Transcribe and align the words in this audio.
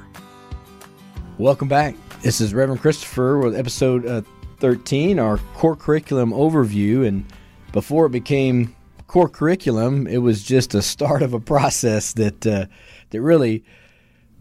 Welcome 1.38 1.68
back. 1.68 1.96
This 2.22 2.40
is 2.40 2.54
Reverend 2.54 2.82
Christopher 2.82 3.40
with 3.40 3.56
episode 3.56 4.06
uh, 4.06 4.22
13, 4.60 5.18
our 5.18 5.40
core 5.56 5.76
curriculum 5.76 6.32
overview. 6.32 7.08
And 7.08 7.26
before 7.72 8.06
it 8.06 8.12
became 8.12 8.76
core 9.08 9.28
curriculum, 9.28 10.06
it 10.06 10.20
was 10.20 10.44
just 10.44 10.76
a 10.76 10.82
start 10.82 11.24
of 11.24 11.34
a 11.34 11.40
process 11.40 12.14
that 12.14 12.46
uh, 12.46 12.66
that 13.10 13.22
really 13.22 13.64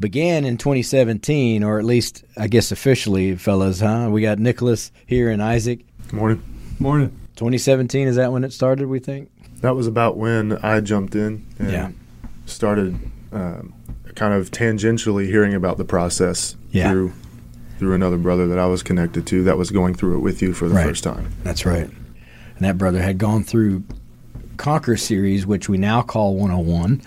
began 0.00 0.44
in 0.44 0.56
2017, 0.56 1.62
or 1.62 1.78
at 1.78 1.84
least 1.84 2.24
I 2.36 2.48
guess 2.48 2.72
officially, 2.72 3.36
fellas. 3.36 3.80
Huh? 3.80 4.08
We 4.10 4.22
got 4.22 4.38
Nicholas 4.38 4.90
here 5.06 5.30
and 5.30 5.42
Isaac. 5.42 5.84
Good 6.08 6.14
morning. 6.14 6.42
Morning. 6.80 7.08
2017 7.36 8.08
is 8.08 8.16
that 8.16 8.32
when 8.32 8.42
it 8.42 8.52
started? 8.52 8.88
We 8.88 8.98
think. 8.98 9.30
That 9.60 9.76
was 9.76 9.86
about 9.86 10.16
when 10.16 10.52
I 10.62 10.80
jumped 10.80 11.14
in 11.14 11.44
and 11.58 11.70
Yeah. 11.70 11.90
started 12.46 12.98
um, 13.32 13.74
kind 14.14 14.34
of 14.34 14.50
tangentially 14.50 15.26
hearing 15.26 15.54
about 15.54 15.76
the 15.76 15.84
process 15.84 16.56
Yeah. 16.72 16.90
through 16.90 17.12
through 17.78 17.94
another 17.94 18.18
brother 18.18 18.46
that 18.48 18.58
I 18.58 18.66
was 18.66 18.82
connected 18.82 19.24
to 19.28 19.44
that 19.44 19.56
was 19.56 19.70
going 19.70 19.94
through 19.94 20.16
it 20.16 20.20
with 20.20 20.42
you 20.42 20.52
for 20.52 20.68
the 20.68 20.74
Right. 20.74 20.84
first 20.86 21.02
time. 21.04 21.28
That's 21.44 21.64
right. 21.64 21.84
And 21.88 22.58
that 22.60 22.76
brother 22.76 23.00
had 23.00 23.16
gone 23.16 23.42
through 23.44 23.84
Conquer 24.58 24.98
series, 24.98 25.46
which 25.46 25.68
we 25.70 25.78
now 25.78 26.02
call 26.02 26.34
101, 26.36 27.00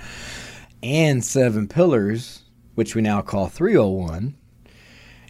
and 0.81 1.23
Seven 1.23 1.67
Pillars, 1.67 2.39
which 2.75 2.95
we 2.95 3.01
now 3.01 3.21
call 3.21 3.47
301. 3.47 4.35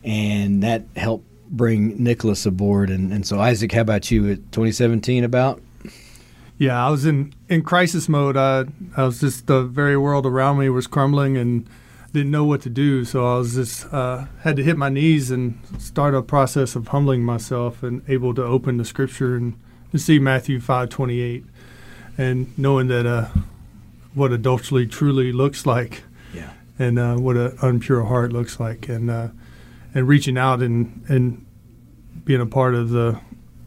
And 0.03 0.63
that 0.63 0.85
helped 0.95 1.25
bring 1.49 2.01
Nicholas 2.03 2.45
aboard. 2.45 2.89
And, 2.89 3.11
and 3.11 3.25
so, 3.25 3.39
Isaac, 3.39 3.71
how 3.71 3.81
about 3.81 4.11
you 4.11 4.31
at 4.31 4.37
2017 4.51 5.23
about? 5.23 5.61
Yeah, 6.57 6.85
I 6.85 6.89
was 6.89 7.05
in, 7.05 7.33
in 7.49 7.63
crisis 7.63 8.07
mode. 8.07 8.37
I, 8.37 8.65
I 8.95 9.03
was 9.03 9.19
just 9.19 9.47
the 9.47 9.63
very 9.63 9.97
world 9.97 10.25
around 10.25 10.59
me 10.59 10.69
was 10.69 10.87
crumbling 10.87 11.37
and 11.37 11.67
didn't 12.13 12.31
know 12.31 12.45
what 12.45 12.61
to 12.61 12.69
do. 12.69 13.03
So 13.03 13.25
I 13.25 13.37
was 13.37 13.55
just 13.55 13.91
uh, 13.91 14.25
had 14.41 14.55
to 14.57 14.63
hit 14.63 14.77
my 14.77 14.89
knees 14.89 15.31
and 15.31 15.59
start 15.79 16.13
a 16.13 16.21
process 16.21 16.75
of 16.75 16.89
humbling 16.89 17.23
myself 17.23 17.81
and 17.81 18.03
able 18.07 18.33
to 18.35 18.43
open 18.43 18.77
the 18.77 18.85
scripture 18.85 19.35
and, 19.35 19.59
and 19.91 19.99
see 19.99 20.19
Matthew 20.19 20.59
five 20.59 20.89
twenty 20.89 21.21
eight, 21.21 21.43
and 22.17 22.55
knowing 22.57 22.87
that 22.87 23.05
uh, 23.05 23.29
what 24.13 24.31
adultery 24.31 24.85
truly 24.85 25.31
looks 25.31 25.65
like. 25.65 26.03
And 26.79 26.97
uh, 26.97 27.15
what 27.17 27.37
an 27.37 27.51
unpure 27.57 28.07
heart 28.07 28.33
looks 28.33 28.59
like, 28.59 28.89
and 28.89 29.09
uh, 29.11 29.27
and 29.93 30.07
reaching 30.07 30.37
out 30.37 30.61
and 30.61 31.03
and 31.07 31.45
being 32.25 32.41
a 32.41 32.45
part 32.47 32.73
of 32.73 32.89
the 32.89 33.19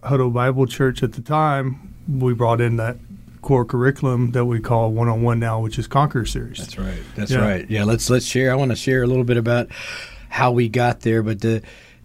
Hutto 0.02 0.32
Bible 0.32 0.66
Church 0.66 1.02
at 1.02 1.12
the 1.12 1.20
time, 1.22 1.94
we 2.08 2.34
brought 2.34 2.60
in 2.60 2.76
that 2.76 2.96
core 3.42 3.64
curriculum 3.64 4.32
that 4.32 4.44
we 4.46 4.58
call 4.58 4.90
one 4.90 5.08
on 5.08 5.22
one 5.22 5.38
now, 5.38 5.60
which 5.60 5.78
is 5.78 5.86
Conquer 5.86 6.24
series. 6.24 6.58
That's 6.58 6.78
right. 6.78 6.98
That's 7.14 7.30
Yeah. 7.30 7.38
right. 7.48 7.70
Yeah, 7.70 7.84
let's 7.84 8.10
let's 8.10 8.26
share. 8.26 8.50
I 8.50 8.56
want 8.56 8.70
to 8.72 8.76
share 8.76 9.04
a 9.04 9.06
little 9.06 9.24
bit 9.24 9.36
about 9.36 9.68
how 10.28 10.50
we 10.50 10.68
got 10.68 11.00
there, 11.00 11.22
but 11.22 11.40
to 11.42 11.60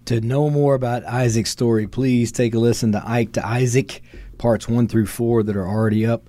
to 0.06 0.22
know 0.22 0.50
more 0.51 0.75
about 0.75 1.03
Isaac's 1.06 1.50
story, 1.50 1.88
please 1.88 2.31
take 2.31 2.53
a 2.53 2.59
listen 2.59 2.91
to 2.91 3.01
Ike 3.07 3.31
to 3.34 3.47
Isaac 3.47 4.03
parts 4.38 4.67
1 4.67 4.88
through 4.88 5.06
4 5.06 5.44
that 5.44 5.56
are 5.56 5.67
already 5.67 6.06
up. 6.06 6.28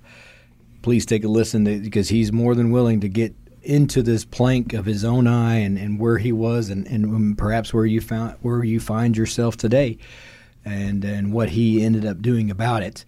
Please 0.83 1.05
take 1.05 1.23
a 1.23 1.27
listen 1.27 1.65
to, 1.65 1.79
because 1.79 2.09
he's 2.09 2.31
more 2.31 2.53
than 2.53 2.69
willing 2.71 2.99
to 3.01 3.09
get 3.09 3.33
into 3.63 4.01
this 4.01 4.25
plank 4.25 4.73
of 4.73 4.85
his 4.85 5.03
own 5.03 5.25
eye 5.27 5.55
and, 5.55 5.77
and 5.77 5.99
where 5.99 6.17
he 6.17 6.31
was 6.31 6.69
and, 6.69 6.85
and 6.87 7.37
perhaps 7.37 7.73
where 7.73 7.85
you 7.85 8.01
found 8.01 8.35
where 8.41 8.63
you 8.63 8.79
find 8.79 9.15
yourself 9.15 9.55
today 9.55 9.97
and 10.65 11.03
and 11.05 11.31
what 11.33 11.49
he 11.49 11.83
ended 11.83 12.05
up 12.05 12.21
doing 12.21 12.51
about 12.51 12.83
it 12.83 13.05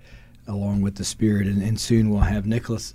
along 0.48 0.82
with 0.82 0.96
the 0.96 1.04
spirit 1.04 1.48
and, 1.48 1.62
and 1.62 1.80
soon 1.80 2.10
we'll 2.10 2.22
have 2.22 2.46
Nicholas 2.46 2.94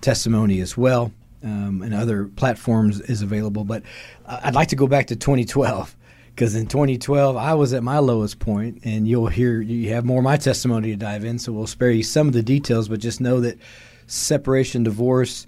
testimony 0.00 0.60
as 0.60 0.76
well, 0.76 1.12
um, 1.42 1.82
and 1.82 1.94
other 1.94 2.26
platforms 2.26 3.00
is 3.00 3.22
available. 3.22 3.64
But 3.64 3.82
I'd 4.26 4.54
like 4.54 4.68
to 4.68 4.76
go 4.76 4.86
back 4.86 5.08
to 5.08 5.16
2012 5.16 5.96
because 6.34 6.54
in 6.54 6.66
2012 6.66 7.36
I 7.36 7.54
was 7.54 7.72
at 7.72 7.82
my 7.82 7.98
lowest 7.98 8.38
point, 8.38 8.80
and 8.84 9.08
you'll 9.08 9.28
hear 9.28 9.60
you 9.60 9.92
have 9.94 10.04
more 10.04 10.18
of 10.18 10.24
my 10.24 10.36
testimony 10.36 10.90
to 10.90 10.96
dive 10.96 11.24
in. 11.24 11.38
So 11.38 11.52
we'll 11.52 11.66
spare 11.66 11.90
you 11.90 12.02
some 12.02 12.28
of 12.28 12.34
the 12.34 12.42
details, 12.42 12.88
but 12.88 13.00
just 13.00 13.20
know 13.20 13.40
that 13.40 13.58
separation, 14.06 14.84
divorce, 14.84 15.46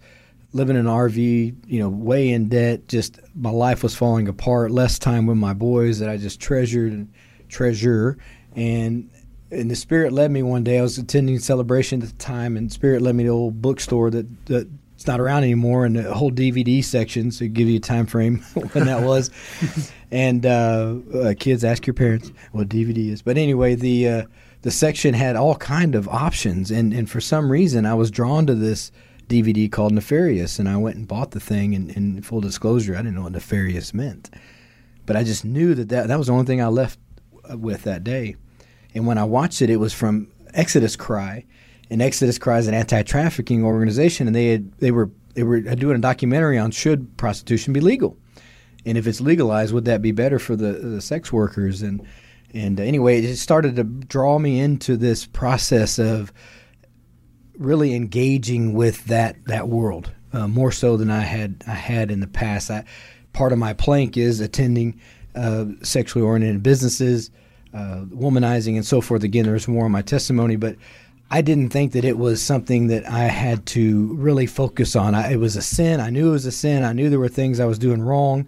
living 0.53 0.77
in 0.77 0.87
an 0.87 0.93
RV, 0.93 1.55
you 1.67 1.79
know, 1.79 1.89
way 1.89 2.31
in 2.31 2.49
debt, 2.49 2.89
just 2.89 3.21
my 3.35 3.51
life 3.51 3.83
was 3.83 3.95
falling 3.95 4.29
apart. 4.29 4.71
Less 4.71 4.99
time 4.99 5.27
with 5.27 5.37
my 5.37 5.53
boys 5.53 5.99
that 5.99 6.09
I 6.09 6.17
just 6.17 6.41
treasured 6.41 6.93
and 6.93 7.13
treasure, 7.49 8.19
and 8.57 9.11
and 9.51 9.71
the 9.71 9.77
spirit 9.77 10.13
led 10.13 10.31
me 10.31 10.43
one 10.43 10.65
day. 10.65 10.79
I 10.79 10.83
was 10.83 10.99
attending 10.99 11.39
celebration 11.39 12.03
at 12.03 12.09
the 12.09 12.15
time, 12.17 12.57
and 12.57 12.73
spirit 12.73 13.03
led 13.03 13.15
me 13.15 13.25
to 13.25 13.31
an 13.31 13.35
old 13.35 13.63
bookstore 13.63 14.11
that 14.11 14.47
that 14.47 14.69
it's 14.95 15.07
not 15.07 15.21
around 15.21 15.45
anymore, 15.45 15.85
and 15.85 15.95
the 15.95 16.13
whole 16.13 16.33
DVD 16.33 16.83
section, 16.83 17.31
so 17.31 17.47
give 17.47 17.69
you 17.69 17.77
a 17.77 17.81
time 17.81 18.07
frame 18.07 18.39
when 18.73 18.87
that 18.87 19.03
was. 19.03 19.31
and 20.11 20.45
uh, 20.45 20.97
uh, 21.15 21.35
kids, 21.39 21.63
ask 21.63 21.87
your 21.87 21.95
parents 21.95 22.33
what 22.51 22.69
DVD 22.69 23.11
is. 23.11 23.23
But 23.23 23.39
anyway, 23.39 23.75
the 23.75 24.09
uh, 24.09 24.23
the 24.63 24.71
section 24.71 25.15
had 25.15 25.37
all 25.37 25.55
kind 25.55 25.95
of 25.95 26.09
options, 26.09 26.71
and 26.71 26.93
and 26.93 27.09
for 27.09 27.21
some 27.21 27.53
reason, 27.53 27.87
I 27.87 27.95
was 27.95 28.11
drawn 28.11 28.47
to 28.47 28.55
this 28.55 28.91
DVD 29.28 29.71
called 29.71 29.93
Nefarious, 29.93 30.59
and 30.59 30.69
I 30.69 30.77
went 30.77 30.97
and 30.97 31.06
bought 31.06 31.33
the 31.33 31.41
thing. 31.41 31.75
And 31.75 31.91
in 31.91 32.22
full 32.22 32.41
disclosure, 32.41 32.94
I 32.94 32.99
didn't 32.99 33.15
know 33.15 33.22
what 33.22 33.33
nefarious 33.33 33.93
meant, 33.93 34.31
but 35.06 35.16
I 35.16 35.22
just 35.22 35.44
knew 35.44 35.75
that 35.75 35.91
that, 35.91 36.09
that 36.09 36.19
was 36.19 36.28
the 36.28 36.33
only 36.33 36.47
thing 36.47 36.62
I 36.62 36.69
left 36.69 36.99
uh, 37.50 37.56
with 37.56 37.83
that 37.84 38.05
day. 38.05 38.37
And 38.94 39.06
when 39.06 39.19
I 39.19 39.25
watched 39.25 39.62
it, 39.62 39.71
it 39.71 39.77
was 39.77 39.93
from 39.93 40.28
Exodus 40.55 40.97
Cry, 40.97 41.44
and 41.91 42.00
Exodus 42.00 42.38
Cry 42.38 42.59
is 42.59 42.69
an 42.69 42.75
anti-trafficking 42.75 43.65
organization, 43.65 44.27
and 44.27 44.34
they 44.34 44.49
had, 44.49 44.72
they 44.78 44.91
were 44.91 45.11
they 45.34 45.43
were 45.44 45.61
doing 45.61 45.97
a 45.97 46.00
documentary 46.00 46.59
on 46.59 46.71
should 46.71 47.17
prostitution 47.17 47.72
be 47.72 47.81
legal, 47.81 48.17
and 48.84 48.99
if 48.99 49.06
it's 49.06 49.21
legalized, 49.21 49.72
would 49.72 49.84
that 49.84 50.03
be 50.03 50.11
better 50.11 50.38
for 50.38 50.56
the, 50.56 50.72
the 50.72 51.00
sex 51.00 51.33
workers? 51.33 51.83
And 51.83 52.06
and 52.55 52.81
anyway, 52.81 53.22
it 53.22 53.37
started 53.37 53.77
to 53.77 53.84
draw 53.84 54.38
me 54.38 54.59
into 54.59 54.97
this 54.97 55.27
process 55.27 55.99
of 55.99 56.33
really 57.59 57.95
engaging 57.95 58.73
with 58.73 59.05
that 59.07 59.37
that 59.47 59.69
world 59.69 60.13
uh, 60.33 60.49
more 60.49 60.73
so 60.73 60.97
than 60.97 61.11
I 61.11 61.21
had 61.21 61.63
I 61.67 61.75
had 61.75 62.11
in 62.11 62.21
the 62.21 62.27
past. 62.27 62.71
I, 62.71 62.85
part 63.33 63.53
of 63.53 63.59
my 63.59 63.73
plank 63.73 64.17
is 64.17 64.41
attending 64.41 65.01
uh, 65.35 65.67
sexually 65.83 66.25
oriented 66.25 66.63
businesses, 66.63 67.31
uh, 67.75 68.05
womanizing, 68.11 68.77
and 68.77 68.87
so 68.87 69.01
forth. 69.01 69.23
Again, 69.23 69.45
there's 69.45 69.69
more 69.69 69.85
on 69.85 69.93
my 69.93 70.03
testimony, 70.03 70.57
but 70.57 70.77
I 71.31 71.43
didn't 71.43 71.71
think 71.71 71.93
that 71.93 72.05
it 72.05 72.17
was 72.17 72.43
something 72.43 72.87
that 72.87 73.07
I 73.07 73.25
had 73.25 73.67
to 73.67 74.15
really 74.15 74.47
focus 74.47 74.97
on. 74.97 75.15
I, 75.15 75.33
it 75.33 75.37
was 75.37 75.57
a 75.57 75.63
sin. 75.63 76.01
I 76.01 76.11
knew 76.11 76.29
it 76.29 76.33
was 76.33 76.47
a 76.47 76.53
sin. 76.53 76.85
I 76.85 76.93
knew 76.93 77.11
there 77.11 77.19
were 77.19 77.29
things 77.29 77.61
I 77.61 77.67
was 77.67 77.79
doing 77.79 78.00
wrong, 78.00 78.47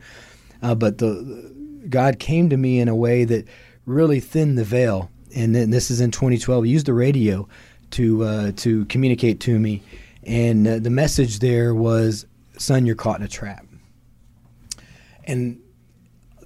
uh, 0.63 0.75
but 0.75 0.99
the 0.99 1.55
God 1.89 2.19
came 2.19 2.49
to 2.51 2.57
me 2.57 2.81
in 2.81 2.89
a 2.89 2.95
way 2.95 3.25
that 3.25 3.47
really 3.87 4.21
thinned 4.21 4.57
the 4.57 4.65
veil. 4.65 5.11
And 5.35 5.55
then 5.55 5.71
this 5.71 5.91
is 5.91 6.01
in 6.01 6.11
2012. 6.11 6.65
He 6.65 6.71
used 6.71 6.87
the 6.87 6.95
radio 6.95 7.49
to 7.93 8.25
uh, 8.25 8.53
to 8.57 8.85
communicate 8.87 9.41
to 9.41 9.59
me, 9.59 9.83
and 10.23 10.67
uh, 10.67 10.79
the 10.79 10.91
message 10.91 11.39
there 11.39 11.75
was, 11.75 12.27
"Son, 12.59 12.87
you're 12.87 12.97
caught 12.97 13.21
in 13.21 13.25
a 13.25 13.29
trap." 13.29 13.67
And 15.25 15.61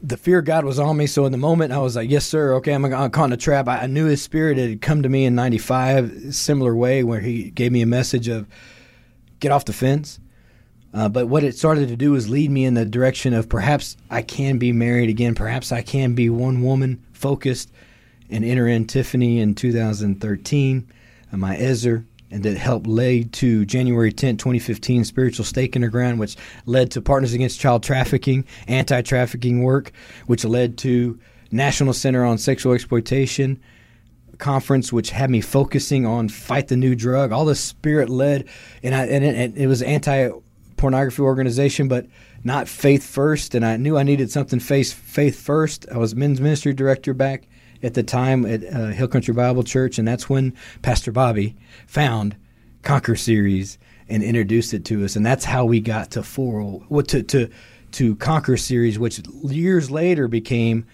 the 0.02 0.16
fear 0.16 0.40
of 0.40 0.44
God 0.44 0.64
was 0.64 0.78
on 0.78 0.96
me. 0.96 1.06
So 1.06 1.24
in 1.24 1.32
the 1.32 1.38
moment, 1.38 1.72
I 1.72 1.78
was 1.78 1.96
like, 1.96 2.10
"Yes, 2.10 2.26
sir. 2.26 2.54
Okay, 2.54 2.72
I'm, 2.72 2.84
I'm 2.84 3.10
caught 3.10 3.26
in 3.26 3.32
a 3.32 3.36
trap." 3.36 3.68
I, 3.68 3.80
I 3.80 3.86
knew 3.86 4.06
His 4.06 4.22
Spirit 4.22 4.58
had 4.58 4.80
come 4.82 5.02
to 5.02 5.08
me 5.08 5.24
in 5.24 5.34
'95, 5.34 6.34
similar 6.34 6.74
way, 6.74 7.02
where 7.02 7.20
He 7.20 7.50
gave 7.50 7.72
me 7.72 7.82
a 7.82 7.86
message 7.86 8.28
of, 8.28 8.46
"Get 9.40 9.52
off 9.52 9.64
the 9.64 9.72
fence." 9.72 10.20
Uh, 10.94 11.08
but 11.08 11.26
what 11.26 11.42
it 11.42 11.56
started 11.56 11.88
to 11.88 11.96
do 11.96 12.12
was 12.12 12.30
lead 12.30 12.52
me 12.52 12.64
in 12.64 12.74
the 12.74 12.84
direction 12.84 13.34
of 13.34 13.48
perhaps 13.48 13.96
I 14.10 14.22
can 14.22 14.58
be 14.58 14.72
married 14.72 15.10
again. 15.10 15.34
Perhaps 15.34 15.72
I 15.72 15.82
can 15.82 16.14
be 16.14 16.30
one 16.30 16.62
woman 16.62 17.04
focused 17.12 17.72
and 18.30 18.44
enter 18.44 18.68
in 18.68 18.86
Tiffany 18.86 19.40
in 19.40 19.54
2013, 19.54 20.88
uh, 21.34 21.36
my 21.36 21.56
Ezer, 21.56 22.06
and 22.30 22.42
that 22.42 22.56
helped 22.56 22.86
lead 22.86 23.32
to 23.34 23.64
January 23.64 24.12
10, 24.12 24.36
2015 24.36 25.04
spiritual 25.04 25.44
stake 25.44 25.76
in 25.76 25.82
the 25.82 25.88
ground, 25.88 26.18
which 26.18 26.36
led 26.66 26.90
to 26.92 27.02
Partners 27.02 27.32
Against 27.32 27.60
Child 27.60 27.82
Trafficking, 27.82 28.44
anti-trafficking 28.66 29.62
work, 29.62 29.92
which 30.26 30.44
led 30.44 30.78
to 30.78 31.18
National 31.50 31.92
Center 31.92 32.24
on 32.24 32.38
Sexual 32.38 32.72
Exploitation 32.72 33.60
conference, 34.38 34.92
which 34.92 35.10
had 35.10 35.30
me 35.30 35.40
focusing 35.40 36.04
on 36.04 36.28
fight 36.28 36.68
the 36.68 36.76
new 36.76 36.94
drug. 36.94 37.30
All 37.30 37.44
the 37.44 37.54
spirit 37.54 38.08
led, 38.08 38.48
and 38.82 38.94
I 38.94 39.06
and 39.06 39.24
it, 39.24 39.34
and 39.36 39.56
it 39.56 39.66
was 39.68 39.80
anti 39.82 40.30
pornography 40.76 41.22
organization, 41.22 41.86
but 41.86 42.06
not 42.42 42.68
faith 42.68 43.04
first. 43.04 43.54
And 43.54 43.64
I 43.64 43.76
knew 43.76 43.96
I 43.96 44.02
needed 44.02 44.30
something 44.30 44.58
faith 44.58 44.92
faith 44.92 45.40
first. 45.40 45.86
I 45.90 45.98
was 45.98 46.14
men's 46.14 46.40
ministry 46.40 46.72
director 46.72 47.14
back 47.14 47.46
at 47.84 47.94
the 47.94 48.02
time 48.02 48.46
at 48.46 48.64
uh, 48.64 48.86
Hill 48.86 49.08
Country 49.08 49.34
Bible 49.34 49.62
Church, 49.62 49.98
and 49.98 50.08
that's 50.08 50.28
when 50.28 50.54
Pastor 50.82 51.12
Bobby 51.12 51.54
found 51.86 52.36
Conquer 52.82 53.16
series 53.16 53.78
and 54.08 54.22
introduced 54.22 54.74
it 54.74 54.84
to 54.86 55.04
us, 55.04 55.16
and 55.16 55.24
that's 55.24 55.44
how 55.44 55.64
we 55.64 55.80
got 55.80 56.10
to 56.12 56.22
four 56.22 56.82
well, 56.88 57.02
to 57.04 57.22
to 57.22 57.50
to 57.92 58.16
Conquer 58.16 58.56
series, 58.56 58.98
which 58.98 59.20
years 59.44 59.90
later 59.90 60.28
became 60.28 60.86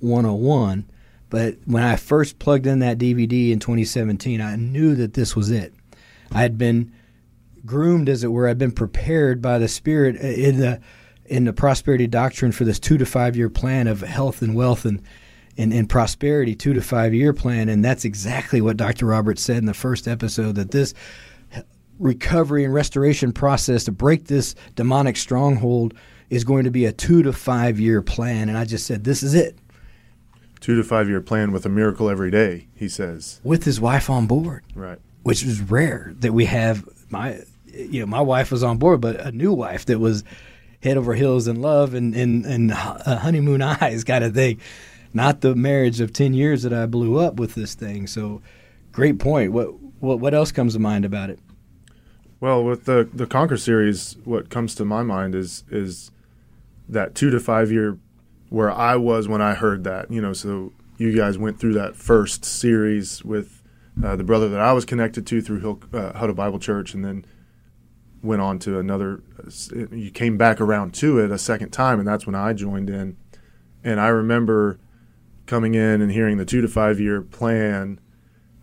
101. 0.00 0.88
But 1.30 1.56
when 1.64 1.82
I 1.82 1.96
first 1.96 2.38
plugged 2.38 2.66
in 2.66 2.78
that 2.78 2.98
DVD 2.98 3.50
in 3.50 3.58
2017, 3.58 4.40
I 4.40 4.54
knew 4.56 4.94
that 4.94 5.14
this 5.14 5.34
was 5.34 5.50
it. 5.50 5.74
I 6.30 6.42
had 6.42 6.56
been 6.56 6.92
groomed, 7.66 8.08
as 8.08 8.22
it 8.22 8.30
were. 8.30 8.48
I'd 8.48 8.58
been 8.58 8.72
prepared 8.72 9.42
by 9.42 9.58
the 9.58 9.68
Spirit 9.68 10.16
in 10.16 10.58
the 10.58 10.80
in 11.26 11.44
the 11.44 11.52
prosperity 11.54 12.06
doctrine 12.06 12.52
for 12.52 12.64
this 12.64 12.78
two 12.78 12.98
to 12.98 13.06
five 13.06 13.34
year 13.34 13.48
plan 13.48 13.86
of 13.86 14.02
health 14.02 14.42
and 14.42 14.54
wealth 14.54 14.84
and 14.84 15.02
and, 15.56 15.72
and 15.72 15.88
prosperity, 15.88 16.54
two 16.54 16.72
to 16.72 16.80
five 16.80 17.14
year 17.14 17.32
plan. 17.32 17.68
And 17.68 17.84
that's 17.84 18.04
exactly 18.04 18.60
what 18.60 18.76
Dr. 18.76 19.06
Roberts 19.06 19.42
said 19.42 19.58
in 19.58 19.66
the 19.66 19.74
first 19.74 20.08
episode 20.08 20.56
that 20.56 20.70
this 20.70 20.94
recovery 21.98 22.64
and 22.64 22.74
restoration 22.74 23.32
process 23.32 23.84
to 23.84 23.92
break 23.92 24.24
this 24.24 24.54
demonic 24.74 25.16
stronghold 25.16 25.94
is 26.30 26.44
going 26.44 26.64
to 26.64 26.70
be 26.70 26.84
a 26.84 26.92
two 26.92 27.22
to 27.22 27.32
five 27.32 27.78
year 27.78 28.02
plan. 28.02 28.48
And 28.48 28.58
I 28.58 28.64
just 28.64 28.86
said, 28.86 29.04
this 29.04 29.22
is 29.22 29.34
it. 29.34 29.58
Two 30.60 30.76
to 30.76 30.84
five 30.84 31.08
year 31.08 31.20
plan 31.20 31.52
with 31.52 31.66
a 31.66 31.68
miracle 31.68 32.08
every 32.08 32.30
day, 32.30 32.68
he 32.74 32.88
says. 32.88 33.40
With 33.44 33.64
his 33.64 33.80
wife 33.80 34.08
on 34.10 34.26
board. 34.26 34.64
Right. 34.74 34.98
Which 35.22 35.42
is 35.42 35.60
rare 35.60 36.12
that 36.20 36.32
we 36.32 36.46
have 36.46 36.88
my 37.10 37.40
you 37.76 38.00
know, 38.00 38.06
my 38.06 38.20
wife 38.20 38.50
was 38.50 38.62
on 38.62 38.78
board, 38.78 39.00
but 39.00 39.20
a 39.20 39.32
new 39.32 39.52
wife 39.52 39.86
that 39.86 39.98
was 39.98 40.24
head 40.82 40.96
over 40.96 41.14
heels 41.14 41.48
in 41.48 41.60
love 41.60 41.94
and, 41.94 42.14
and, 42.14 42.44
and 42.44 42.72
uh, 42.72 43.18
honeymoon 43.18 43.62
eyes 43.62 44.04
kind 44.04 44.24
of 44.24 44.34
thing. 44.34 44.60
Not 45.14 45.40
the 45.40 45.54
marriage 45.54 46.00
of 46.00 46.12
10 46.12 46.34
years 46.34 46.64
that 46.64 46.72
I 46.72 46.86
blew 46.86 47.18
up 47.18 47.34
with 47.36 47.54
this 47.54 47.74
thing. 47.74 48.06
So 48.06 48.42
great 48.92 49.18
point. 49.18 49.52
What, 49.52 49.68
what, 50.00 50.18
what 50.18 50.34
else 50.34 50.52
comes 50.52 50.74
to 50.74 50.80
mind 50.80 51.04
about 51.04 51.30
it? 51.30 51.38
Well, 52.40 52.62
with 52.64 52.84
the, 52.84 53.08
the 53.12 53.26
Conquer 53.26 53.56
series, 53.56 54.16
what 54.24 54.50
comes 54.50 54.74
to 54.74 54.84
my 54.84 55.02
mind 55.02 55.34
is, 55.34 55.64
is 55.70 56.10
that 56.88 57.14
two 57.14 57.30
to 57.30 57.40
five 57.40 57.70
year 57.70 57.98
where 58.50 58.70
I 58.70 58.96
was 58.96 59.28
when 59.28 59.40
I 59.40 59.54
heard 59.54 59.84
that, 59.84 60.10
you 60.10 60.20
know, 60.20 60.32
so 60.32 60.72
you 60.98 61.16
guys 61.16 61.38
went 61.38 61.58
through 61.58 61.74
that 61.74 61.96
first 61.96 62.44
series 62.44 63.24
with 63.24 63.62
uh, 64.02 64.16
the 64.16 64.24
brother 64.24 64.48
that 64.48 64.60
I 64.60 64.72
was 64.72 64.84
connected 64.84 65.26
to 65.28 65.40
through 65.40 65.60
Hill, 65.60 65.80
uh, 65.92 66.12
Hutto 66.12 66.34
Bible 66.34 66.58
Church, 66.58 66.94
and 66.94 67.04
then 67.04 67.24
went 68.22 68.42
on 68.42 68.58
to 68.60 68.78
another. 68.78 69.22
You 69.92 70.10
came 70.10 70.36
back 70.36 70.60
around 70.60 70.94
to 70.94 71.18
it 71.18 71.30
a 71.30 71.38
second 71.38 71.70
time, 71.70 71.98
and 71.98 72.08
that's 72.08 72.26
when 72.26 72.34
I 72.34 72.52
joined 72.52 72.90
in. 72.90 73.16
And 73.82 74.00
I 74.00 74.08
remember 74.08 74.78
coming 75.46 75.74
in 75.74 76.00
and 76.00 76.10
hearing 76.10 76.36
the 76.36 76.44
two 76.44 76.60
to 76.60 76.68
five 76.68 77.00
year 77.00 77.22
plan 77.22 78.00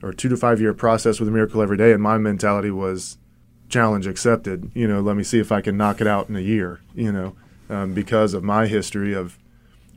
or 0.04 0.14
two 0.14 0.30
to 0.30 0.38
five 0.38 0.60
year 0.60 0.74
process 0.74 1.20
with 1.20 1.30
a 1.30 1.32
miracle 1.32 1.62
every 1.62 1.78
day, 1.78 1.92
and 1.92 2.02
my 2.02 2.18
mentality 2.18 2.72
was 2.72 3.18
challenge 3.70 4.08
accepted. 4.08 4.72
You 4.74 4.88
know, 4.88 5.00
let 5.00 5.16
me 5.16 5.24
see 5.24 5.40
if 5.40 5.52
I 5.52 5.62
can 5.62 5.78
knock 5.78 6.02
it 6.02 6.08
out 6.08 6.30
in 6.30 6.36
a 6.36 6.42
year. 6.42 6.82
You 6.94 7.12
know, 7.12 7.36
um, 7.70 7.94
because 7.94 8.34
of 8.34 8.44
my 8.44 8.68
history 8.68 9.14
of, 9.14 9.38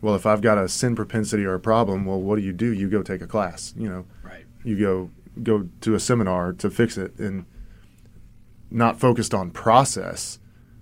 well, 0.01 0.15
if 0.15 0.27
I've 0.27 0.43
got 0.43 0.59
a 0.59 0.69
sin 0.69 0.95
propensity 0.95 1.45
or 1.45 1.55
a 1.55 1.61
problem, 1.61 2.05
well, 2.05 2.21
what 2.21 2.37
do 2.37 2.43
you 2.43 2.53
do? 2.53 2.73
You 2.73 2.89
go 2.89 3.03
take 3.03 3.23
a 3.23 3.27
class. 3.27 3.75
You 3.77 3.89
know, 3.89 4.07
right? 4.23 4.45
You 4.63 4.79
go 4.79 5.11
go 5.43 5.69
to 5.81 5.95
a 5.95 6.01
seminar 6.01 6.53
to 6.53 6.71
fix 6.71 6.97
it, 6.97 7.19
and 7.19 7.47
not 8.71 9.01
focused 9.01 9.35
on 9.35 9.51
process, 9.51 10.39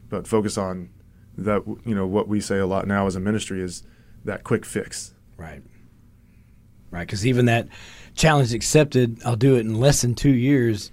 but 0.09 0.27
focused 0.27 0.59
on 0.59 0.91
that 1.37 1.63
you 1.85 1.95
know 1.95 2.07
what 2.07 2.29
we 2.29 2.41
say 2.41 2.59
a 2.59 2.67
lot 2.67 2.87
now 2.87 3.07
as 3.07 3.17
a 3.17 3.21
ministry 3.21 3.61
is 3.61 3.83
that 4.25 4.45
quick 4.45 4.65
fix. 4.65 5.15
Right. 5.37 5.63
Right, 6.93 7.07
because 7.07 7.27
even 7.27 7.47
that 7.47 7.69
challenge 8.15 8.53
accepted, 8.53 9.21
I'll 9.25 9.35
do 9.35 9.57
it 9.57 9.61
in 9.61 9.81
less 9.81 10.03
than 10.03 10.15
two 10.15 10.35
years. 10.35 10.93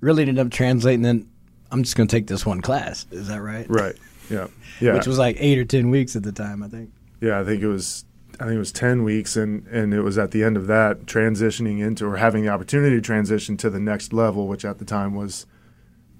Really 0.00 0.22
ended 0.22 0.38
up 0.38 0.50
translating. 0.50 1.02
Then 1.02 1.28
I'm 1.70 1.82
just 1.82 1.96
going 1.96 2.08
to 2.08 2.16
take 2.16 2.26
this 2.26 2.44
one 2.44 2.60
class. 2.60 3.06
Is 3.10 3.28
that 3.28 3.40
right? 3.42 3.66
Right. 3.68 3.94
Yeah. 4.30 4.48
Yeah. 4.80 4.94
Which 4.94 5.06
was 5.06 5.18
like 5.18 5.36
eight 5.38 5.58
or 5.58 5.64
ten 5.64 5.90
weeks 5.90 6.16
at 6.16 6.22
the 6.22 6.32
time, 6.32 6.62
I 6.62 6.68
think. 6.68 6.90
Yeah, 7.20 7.38
I 7.38 7.44
think 7.44 7.62
it 7.62 7.68
was. 7.68 8.04
I 8.40 8.44
think 8.44 8.56
it 8.56 8.58
was 8.58 8.72
ten 8.72 9.04
weeks, 9.04 9.36
and 9.36 9.66
and 9.68 9.94
it 9.94 10.00
was 10.00 10.18
at 10.18 10.32
the 10.32 10.42
end 10.42 10.56
of 10.56 10.66
that 10.66 11.06
transitioning 11.06 11.80
into 11.80 12.06
or 12.06 12.16
having 12.16 12.42
the 12.42 12.48
opportunity 12.48 12.96
to 12.96 13.02
transition 13.02 13.56
to 13.58 13.70
the 13.70 13.78
next 13.78 14.12
level, 14.12 14.48
which 14.48 14.64
at 14.64 14.78
the 14.78 14.84
time 14.84 15.14
was 15.14 15.46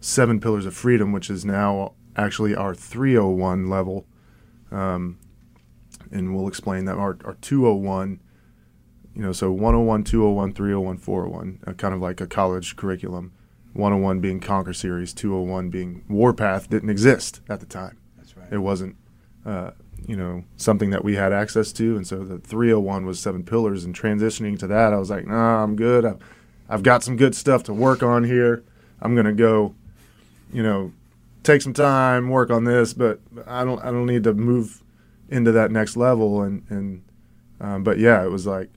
seven 0.01 0.39
pillars 0.39 0.67
of 0.67 0.75
freedom, 0.75 1.13
which 1.13 1.31
is 1.31 1.45
now 1.45 1.95
actually 2.15 2.55
our 2.55 2.75
301 2.75 3.69
level. 3.69 4.07
Um, 4.71 5.19
and 6.11 6.35
we'll 6.35 6.47
explain 6.47 6.85
that 6.85 6.97
our, 6.97 7.19
our 7.25 7.35
201, 7.41 8.21
you 9.15 9.23
know, 9.23 9.33
so 9.33 9.51
101, 9.51 10.05
201, 10.05 10.53
301, 10.53 10.99
401, 10.99 11.61
uh, 11.67 11.73
kind 11.75 11.95
of 11.95 12.01
like 12.01 12.21
a 12.21 12.27
college 12.27 12.77
curriculum. 12.77 13.33
101 13.75 14.21
being 14.21 14.39
Conquer 14.39 14.73
Series, 14.73 15.13
201 15.13 15.69
being 15.69 16.05
Warpath 16.09 16.71
didn't 16.71 16.91
exist 16.91 17.41
at 17.49 17.61
the 17.61 17.67
time. 17.67 17.99
That's 18.17 18.37
right. 18.37 18.47
It 18.53 18.59
wasn't, 18.59 18.97
uh, 19.45 19.73
you 20.07 20.17
know, 20.17 20.45
something 20.57 20.91
that 20.91 21.03
we 21.03 21.17
had 21.17 21.33
access 21.33 21.73
to. 21.73 21.97
And 21.97 22.07
so 22.07 22.23
the 22.23 22.39
301 22.39 23.05
was 23.05 23.19
seven 23.19 23.43
pillars. 23.43 23.85
And 23.85 23.93
transitioning 23.93 24.57
to 24.61 24.69
that, 24.69 24.93
I 24.93 24.97
was 24.97 25.11
like, 25.11 25.27
nah, 25.27 25.65
I'm 25.65 25.75
good. 25.75 26.05
I've, 26.05 26.19
I've 26.69 26.83
got 26.85 27.03
some 27.03 27.17
good 27.17 27.35
stuff 27.35 27.65
to 27.65 27.75
work 27.75 28.03
on 28.03 28.23
here. 28.23 28.63
I'm 29.03 29.15
going 29.15 29.27
to 29.27 29.33
go 29.33 29.75
you 30.55 30.63
know, 30.63 30.93
take 31.43 31.61
some 31.61 31.75
time, 31.75 32.31
work 32.31 32.49
on 32.49 32.65
this, 32.65 32.95
but 32.95 33.21
I 33.47 33.65
don't 33.65 33.85
I 33.85 33.91
don't 33.91 34.07
need 34.07 34.25
to 34.25 34.33
move 34.33 34.83
into 35.29 35.53
that 35.53 35.71
next 35.71 35.97
level. 35.97 36.43
And 36.43 36.65
and 36.71 37.03
um, 37.61 37.83
but 37.83 37.99
yeah, 37.99 38.25
it 38.25 38.31
was 38.31 38.47
like 38.47 38.71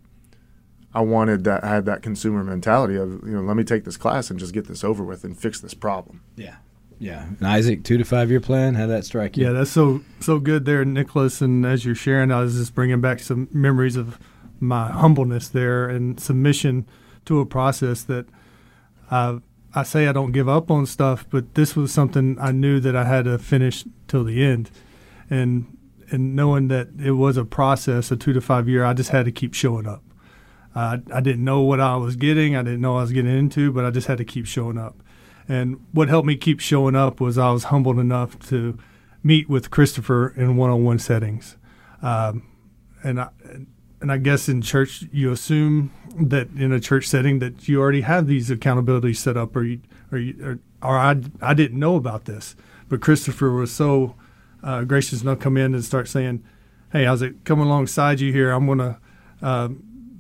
I 0.94 1.02
wanted 1.02 1.44
that 1.44 1.64
I 1.64 1.70
had 1.70 1.86
that 1.86 2.02
consumer 2.02 2.44
mentality 2.44 2.96
of 2.96 3.24
you 3.24 3.34
know 3.34 3.42
let 3.42 3.58
me 3.58 3.64
take 3.64 3.84
this 3.84 3.98
class 3.98 4.30
and 4.30 4.40
just 4.40 4.54
get 4.54 4.68
this 4.68 4.84
over 4.84 5.04
with 5.04 5.24
and 5.24 5.38
fix 5.38 5.60
this 5.60 5.74
problem. 5.74 6.24
Yeah. 6.36 6.56
Yeah, 7.00 7.28
and 7.28 7.46
Isaac, 7.46 7.84
two 7.84 8.00
to 8.00 8.04
five 8.04 8.32
year 8.32 8.40
plan. 8.40 8.74
How 8.74 8.88
that 8.88 9.06
strike 9.06 9.38
you? 9.38 9.46
Yeah, 9.46 9.52
that's 9.52 9.70
so 9.70 10.02
so 10.20 10.40
good 10.40 10.66
there, 10.66 10.84
Nicholas. 10.84 11.42
And 11.42 11.64
as 11.64 11.86
you're 11.86 11.94
sharing, 11.94 12.32
I 12.32 12.42
was 12.42 12.56
just 12.56 12.74
bringing 12.74 13.02
back 13.02 13.20
some 13.20 13.48
memories 13.52 13.96
of 13.96 14.18
my 14.60 14.92
humbleness 14.92 15.48
there 15.48 15.88
and 15.88 16.20
submission 16.20 16.88
to 17.26 17.40
a 17.40 17.46
process 17.46 18.02
that 18.06 18.26
I've 19.12 19.44
I 19.76 19.84
say 19.84 20.08
I 20.08 20.12
don't 20.12 20.32
give 20.32 20.50
up 20.50 20.72
on 20.72 20.88
stuff, 20.88 21.26
but 21.30 21.54
this 21.54 21.76
was 21.76 21.92
something 21.92 22.38
I 22.40 22.52
knew 22.52 22.80
that 22.80 22.96
I 22.96 23.04
had 23.06 23.26
to 23.26 23.38
finish 23.38 23.86
till 24.08 24.24
the 24.24 24.44
end, 24.44 24.72
and 25.30 25.78
and 26.10 26.36
knowing 26.36 26.68
that 26.70 26.88
it 27.00 27.12
was 27.12 27.38
a 27.38 27.46
process, 27.46 28.10
a 28.10 28.16
two 28.16 28.34
to 28.34 28.42
five 28.42 28.68
year, 28.68 28.84
I 28.84 28.94
just 28.94 29.12
had 29.12 29.26
to 29.26 29.32
keep 29.32 29.54
showing 29.54 29.86
up. 29.86 30.02
I 30.78 31.02
I 31.12 31.22
didn't 31.22 31.44
know 31.44 31.62
what 31.62 31.80
I 31.80 31.96
was 31.96 32.16
getting, 32.16 32.56
I 32.56 32.62
didn't 32.62 32.82
know 32.82 32.98
I 32.98 33.02
was 33.02 33.12
getting 33.12 33.36
into, 33.36 33.72
but 33.72 33.84
I 33.84 33.90
just 33.90 34.08
had 34.08 34.20
to 34.20 34.26
keep 34.26 34.46
showing 34.46 34.78
up. 34.78 34.96
And 35.50 35.80
what 35.92 36.08
helped 36.08 36.28
me 36.28 36.36
keep 36.36 36.60
showing 36.60 36.96
up 36.96 37.20
was 37.20 37.38
I 37.38 37.52
was 37.52 37.66
humbled 37.66 38.00
enough 38.00 38.38
to 38.50 38.78
meet 39.24 39.50
with 39.50 39.72
Christopher 39.72 40.30
in 40.36 40.56
one-on-one 40.56 41.00
settings, 41.00 41.58
um, 42.02 42.44
and 43.04 43.20
I 43.20 43.30
and 44.02 44.12
I 44.12 44.18
guess 44.18 44.48
in 44.48 44.62
church 44.62 45.04
you 45.12 45.32
assume 45.32 45.92
that 46.20 46.50
in 46.52 46.72
a 46.72 46.80
church 46.80 47.08
setting 47.08 47.40
that 47.40 47.68
you 47.68 47.82
already 47.82 48.02
have 48.02 48.28
these 48.28 48.50
accountabilities 48.50 49.18
set 49.18 49.36
up, 49.36 49.56
or 49.56 49.64
you, 49.64 49.82
or, 50.12 50.18
you, 50.18 50.36
or, 50.44 50.60
or 50.88 50.98
I, 50.98 51.16
I 51.42 51.54
didn't 51.54 51.80
know 51.80 51.96
about 51.96 52.26
this. 52.26 52.56
But 52.90 53.02
Christopher 53.02 53.52
was 53.52 53.72
so 53.72 54.16
uh, 54.64 54.84
gracious 54.84 55.22
enough 55.22 55.40
to 55.40 55.44
come 55.44 55.58
in 55.58 55.74
and 55.74 55.84
start 55.84 56.08
saying, 56.08 56.44
"Hey, 56.92 57.06
how's 57.06 57.24
it 57.24 57.44
coming 57.46 57.66
alongside 57.66 58.20
you 58.20 58.32
here? 58.32 58.52
I'm 58.52 58.68
going 58.68 58.78
to 58.78 58.98
uh, 59.42 59.70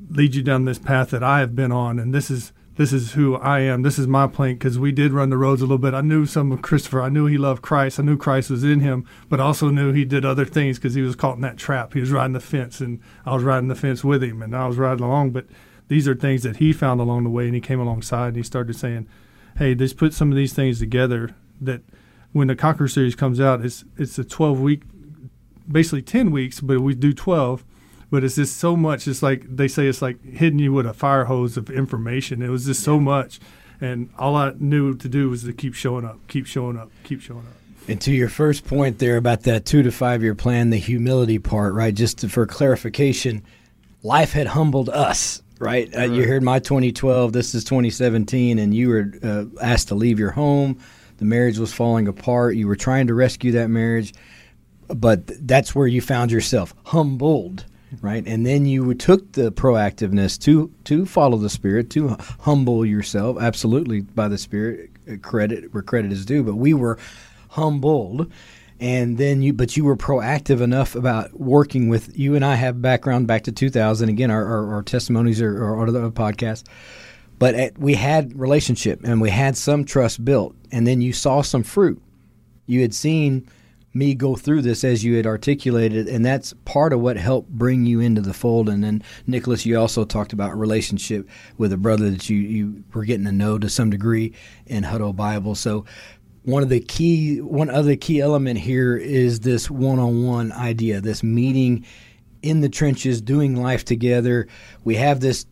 lead 0.09 0.35
you 0.35 0.43
down 0.43 0.65
this 0.65 0.79
path 0.79 1.09
that 1.11 1.23
I 1.23 1.39
have 1.39 1.55
been 1.55 1.71
on, 1.71 1.99
and 1.99 2.13
this 2.13 2.29
is 2.29 2.53
this 2.77 2.93
is 2.93 3.13
who 3.13 3.35
I 3.37 3.61
am. 3.61 3.81
This 3.81 3.97
is 3.97 4.05
my 4.05 4.27
plank 4.27 4.59
because 4.59 4.77
we 4.77 4.91
did 4.91 5.11
run 5.11 5.31
the 5.31 5.37
roads 5.37 5.61
a 5.61 5.65
little 5.65 5.79
bit. 5.79 5.95
I 5.95 6.01
knew 6.01 6.27
some 6.27 6.51
of 6.51 6.61
Christopher. 6.61 7.01
I 7.01 7.09
knew 7.09 7.25
he 7.25 7.37
loved 7.37 7.63
Christ. 7.63 7.99
I 7.99 8.03
knew 8.03 8.17
Christ 8.17 8.51
was 8.51 8.63
in 8.63 8.81
him, 8.81 9.03
but 9.29 9.39
also 9.39 9.69
knew 9.69 9.91
he 9.91 10.05
did 10.05 10.23
other 10.23 10.45
things 10.45 10.77
because 10.77 10.93
he 10.93 11.01
was 11.01 11.15
caught 11.15 11.37
in 11.37 11.41
that 11.41 11.57
trap. 11.57 11.93
He 11.93 11.99
was 11.99 12.11
riding 12.11 12.33
the 12.33 12.39
fence, 12.39 12.79
and 12.79 12.99
I 13.25 13.33
was 13.33 13.43
riding 13.43 13.67
the 13.67 13.75
fence 13.75 14.03
with 14.03 14.23
him, 14.23 14.43
and 14.43 14.55
I 14.55 14.67
was 14.67 14.77
riding 14.77 15.03
along. 15.03 15.31
But 15.31 15.47
these 15.87 16.07
are 16.07 16.15
things 16.15 16.43
that 16.43 16.57
he 16.57 16.71
found 16.71 17.01
along 17.01 17.23
the 17.23 17.31
way, 17.31 17.45
and 17.45 17.55
he 17.55 17.61
came 17.61 17.79
alongside 17.79 18.29
and 18.29 18.37
he 18.37 18.43
started 18.43 18.75
saying, 18.75 19.07
"Hey, 19.57 19.73
let's 19.73 19.93
put 19.93 20.13
some 20.13 20.31
of 20.31 20.37
these 20.37 20.53
things 20.53 20.79
together." 20.79 21.35
That 21.59 21.81
when 22.31 22.47
the 22.47 22.55
Conquer 22.55 22.87
series 22.87 23.15
comes 23.15 23.39
out, 23.39 23.65
it's 23.65 23.85
it's 23.97 24.19
a 24.19 24.23
12 24.23 24.59
week, 24.59 24.83
basically 25.67 26.03
10 26.03 26.29
weeks, 26.29 26.61
but 26.61 26.79
we 26.79 26.93
do 26.93 27.11
12 27.11 27.65
but 28.09 28.23
it's 28.23 28.35
just 28.35 28.57
so 28.57 28.75
much. 28.75 29.07
It's 29.07 29.21
like 29.21 29.43
they 29.47 29.67
say 29.67 29.87
it's 29.87 30.01
like 30.01 30.23
hitting 30.23 30.59
you 30.59 30.73
with 30.73 30.85
a 30.85 30.93
fire 30.93 31.25
hose 31.25 31.57
of 31.57 31.69
information. 31.69 32.41
It 32.41 32.49
was 32.49 32.65
just 32.65 32.83
so 32.83 32.99
much, 32.99 33.39
and 33.81 34.09
all 34.17 34.35
I 34.35 34.53
knew 34.57 34.95
to 34.95 35.09
do 35.09 35.29
was 35.29 35.43
to 35.43 35.53
keep 35.53 35.73
showing 35.73 36.05
up, 36.05 36.19
keep 36.27 36.45
showing 36.45 36.77
up, 36.77 36.89
keep 37.03 37.21
showing 37.21 37.45
up. 37.45 37.53
And 37.89 38.01
to 38.01 38.11
your 38.11 38.27
first 38.29 38.65
point 38.65 38.99
there 38.99 39.15
about 39.15 39.43
that 39.43 39.65
two 39.65 39.81
to 39.83 39.91
five 39.91 40.21
year 40.21 40.35
plan, 40.35 40.69
the 40.69 40.77
humility 40.77 41.39
part, 41.39 41.73
right? 41.73 41.93
Just 41.93 42.19
to, 42.19 42.29
for 42.29 42.45
clarification, 42.45 43.43
life 44.03 44.33
had 44.33 44.47
humbled 44.47 44.89
us, 44.89 45.41
right? 45.59 45.93
Uh, 45.95 46.03
you 46.03 46.27
heard 46.27 46.43
my 46.43 46.59
2012, 46.59 47.31
this 47.31 47.55
is 47.55 47.63
2017, 47.63 48.59
and 48.59 48.73
you 48.73 48.89
were 48.89 49.11
uh, 49.23 49.45
asked 49.61 49.87
to 49.87 49.95
leave 49.95 50.19
your 50.19 50.31
home. 50.31 50.79
The 51.17 51.25
marriage 51.25 51.57
was 51.57 51.73
falling 51.73 52.07
apart. 52.07 52.55
You 52.57 52.67
were 52.67 52.75
trying 52.75 53.07
to 53.07 53.13
rescue 53.13 53.53
that 53.53 53.69
marriage, 53.69 54.13
but 54.89 55.25
that's 55.47 55.73
where 55.73 55.87
you 55.87 56.01
found 56.01 56.29
yourself 56.31 56.73
humbled, 56.85 57.65
right? 58.01 58.23
And 58.25 58.45
then 58.45 58.65
you 58.65 58.93
took 58.93 59.31
the 59.33 59.51
proactiveness 59.51 60.39
to 60.41 60.71
to 60.85 61.05
follow 61.05 61.37
the 61.37 61.49
Spirit, 61.49 61.89
to 61.91 62.17
humble 62.41 62.85
yourself, 62.85 63.37
absolutely 63.39 64.01
by 64.01 64.27
the 64.27 64.37
Spirit. 64.37 64.91
uh, 65.09 65.15
Credit 65.21 65.73
where 65.73 65.83
credit 65.83 66.11
is 66.11 66.25
due, 66.25 66.43
but 66.43 66.55
we 66.55 66.73
were 66.73 66.97
humbled 67.49 68.31
and 68.79 69.17
then 69.17 69.41
you 69.41 69.53
but 69.53 69.75
you 69.75 69.83
were 69.83 69.97
proactive 69.97 70.61
enough 70.61 70.95
about 70.95 71.33
working 71.39 71.89
with 71.89 72.17
you 72.17 72.35
and 72.35 72.45
i 72.45 72.55
have 72.55 72.81
background 72.81 73.27
back 73.27 73.43
to 73.43 73.51
2000 73.51 74.09
again 74.09 74.29
our, 74.29 74.45
our, 74.45 74.75
our 74.75 74.83
testimonies 74.83 75.41
are, 75.41 75.63
are 75.63 75.79
on 75.79 75.91
the 75.91 76.11
podcast 76.11 76.63
but 77.39 77.55
at, 77.55 77.77
we 77.77 77.93
had 77.95 78.37
relationship 78.37 79.03
and 79.03 79.21
we 79.21 79.29
had 79.29 79.57
some 79.57 79.83
trust 79.83 80.23
built 80.23 80.55
and 80.71 80.85
then 80.85 81.01
you 81.01 81.13
saw 81.13 81.41
some 81.41 81.63
fruit 81.63 82.01
you 82.65 82.81
had 82.81 82.93
seen 82.93 83.47
me 83.93 84.13
go 84.13 84.35
through 84.35 84.61
this 84.61 84.83
as 84.83 85.03
you 85.03 85.15
had 85.15 85.25
articulated 85.25 86.07
and 86.07 86.25
that's 86.25 86.53
part 86.65 86.93
of 86.93 86.99
what 86.99 87.17
helped 87.17 87.49
bring 87.49 87.85
you 87.85 87.99
into 87.99 88.21
the 88.21 88.33
fold. 88.33 88.69
And 88.69 88.83
then 88.83 89.03
nicholas 89.25 89.65
you 89.65 89.79
also 89.79 90.05
talked 90.05 90.33
about 90.33 90.57
relationship 90.57 91.27
with 91.57 91.73
a 91.73 91.77
brother 91.77 92.09
that 92.09 92.29
you, 92.29 92.37
you 92.37 92.83
were 92.93 93.05
getting 93.05 93.25
to 93.25 93.31
know 93.31 93.57
to 93.57 93.69
some 93.69 93.89
degree 93.89 94.33
in 94.65 94.83
Hutto 94.83 95.15
bible. 95.15 95.55
So 95.55 95.85
one 96.43 96.63
of 96.63 96.69
the 96.69 96.79
key 96.79 97.41
one 97.41 97.69
other 97.69 97.95
key 97.95 98.21
element 98.21 98.59
here 98.59 98.95
is 98.95 99.41
this 99.41 99.69
one-on-one 99.69 100.51
idea 100.51 101.01
this 101.01 101.23
meeting 101.23 101.85
in 102.41 102.61
the 102.61 102.69
trenches 102.69 103.21
doing 103.21 103.55
life 103.55 103.83
together. 103.83 104.47
We 104.83 104.95
have 104.95 105.19
this 105.19 105.45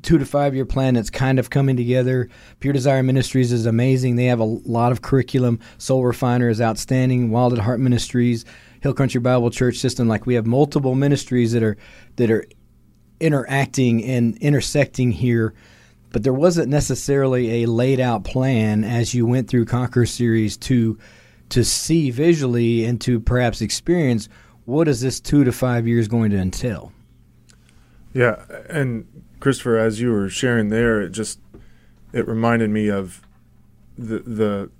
two 0.00 0.18
to 0.18 0.24
five 0.24 0.54
year 0.54 0.64
plan 0.64 0.94
that's 0.94 1.10
kind 1.10 1.38
of 1.38 1.50
coming 1.50 1.76
together. 1.76 2.28
Pure 2.60 2.72
desire 2.72 3.02
ministries 3.02 3.52
is 3.52 3.66
amazing. 3.66 4.16
They 4.16 4.26
have 4.26 4.40
a 4.40 4.44
lot 4.44 4.92
of 4.92 5.02
curriculum. 5.02 5.60
Soul 5.78 6.04
refiner 6.04 6.48
is 6.48 6.60
outstanding. 6.60 7.30
Wild 7.30 7.52
at 7.52 7.58
heart 7.58 7.80
ministries 7.80 8.44
hill 8.82 8.92
country 8.92 9.20
bible 9.20 9.50
church 9.50 9.78
system. 9.78 10.08
Like 10.08 10.26
we 10.26 10.34
have 10.34 10.46
multiple 10.46 10.94
ministries 10.94 11.52
that 11.52 11.62
are 11.62 11.76
that 12.16 12.30
are 12.30 12.44
interacting 13.20 14.04
and 14.04 14.36
intersecting 14.38 15.12
here. 15.12 15.54
But 16.10 16.24
there 16.24 16.34
wasn't 16.34 16.68
necessarily 16.68 17.62
a 17.62 17.66
laid 17.66 17.98
out 17.98 18.24
plan 18.24 18.84
as 18.84 19.14
you 19.14 19.24
went 19.24 19.48
through 19.48 19.64
Conquer 19.64 20.04
series 20.04 20.56
to 20.58 20.98
to 21.48 21.64
see 21.64 22.10
visually 22.10 22.84
and 22.84 23.00
to 23.02 23.20
perhaps 23.20 23.60
experience 23.60 24.28
what 24.64 24.88
is 24.88 25.00
this 25.00 25.20
two 25.20 25.44
to 25.44 25.52
five 25.52 25.86
years 25.86 26.08
going 26.08 26.30
to 26.30 26.38
entail. 26.38 26.92
Yeah, 28.12 28.44
and 28.68 29.06
Christopher, 29.42 29.76
as 29.76 30.00
you 30.00 30.12
were 30.12 30.28
sharing 30.28 30.68
there, 30.68 31.00
it 31.00 31.10
just 31.10 31.40
it 32.12 32.28
reminded 32.28 32.70
me 32.70 32.88
of 32.88 33.22
the 33.98 34.20
the 34.20 34.70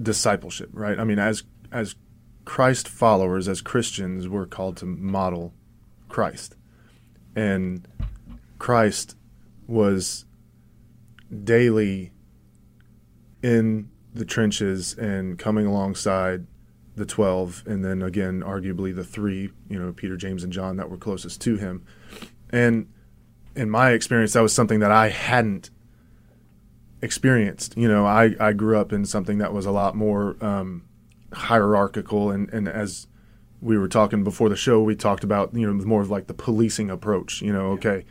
discipleship, 0.00 0.70
right? 0.72 1.00
I 1.00 1.02
mean, 1.02 1.18
as 1.18 1.42
as 1.72 1.96
Christ 2.44 2.86
followers, 2.86 3.48
as 3.48 3.60
Christians, 3.60 4.28
we're 4.28 4.46
called 4.46 4.76
to 4.76 4.86
model 4.86 5.52
Christ, 6.08 6.54
and 7.34 7.88
Christ 8.60 9.16
was 9.66 10.26
daily 11.42 12.12
in 13.42 13.90
the 14.14 14.24
trenches 14.24 14.94
and 14.94 15.40
coming 15.40 15.66
alongside 15.66 16.46
the 16.94 17.04
12 17.04 17.64
and 17.66 17.84
then 17.84 18.00
again 18.00 18.42
arguably 18.42 18.94
the 18.94 19.04
3 19.04 19.50
you 19.68 19.78
know 19.78 19.92
Peter 19.92 20.16
James 20.16 20.44
and 20.44 20.52
John 20.52 20.76
that 20.76 20.88
were 20.88 20.96
closest 20.96 21.42
to 21.42 21.56
him 21.56 21.84
and 22.50 22.86
in 23.56 23.70
my 23.70 23.90
experience 23.90 24.32
that 24.34 24.42
was 24.42 24.52
something 24.52 24.80
that 24.80 24.92
I 24.92 25.08
hadn't 25.08 25.70
experienced. 27.02 27.76
You 27.76 27.88
know 27.88 28.06
I, 28.06 28.34
I 28.38 28.52
grew 28.52 28.78
up 28.78 28.92
in 28.92 29.04
something 29.04 29.38
that 29.38 29.52
was 29.52 29.66
a 29.66 29.70
lot 29.70 29.94
more 29.96 30.36
um, 30.44 30.84
hierarchical 31.32 32.30
and, 32.30 32.48
and 32.50 32.68
as 32.68 33.06
we 33.60 33.78
were 33.78 33.88
talking 33.88 34.22
before 34.22 34.48
the 34.48 34.56
show 34.56 34.82
we 34.82 34.94
talked 34.94 35.24
about 35.24 35.54
you 35.54 35.66
know 35.66 35.84
more 35.84 36.02
of 36.02 36.10
like 36.10 36.26
the 36.26 36.34
policing 36.34 36.90
approach 36.90 37.40
you 37.42 37.52
know 37.52 37.68
okay 37.68 38.04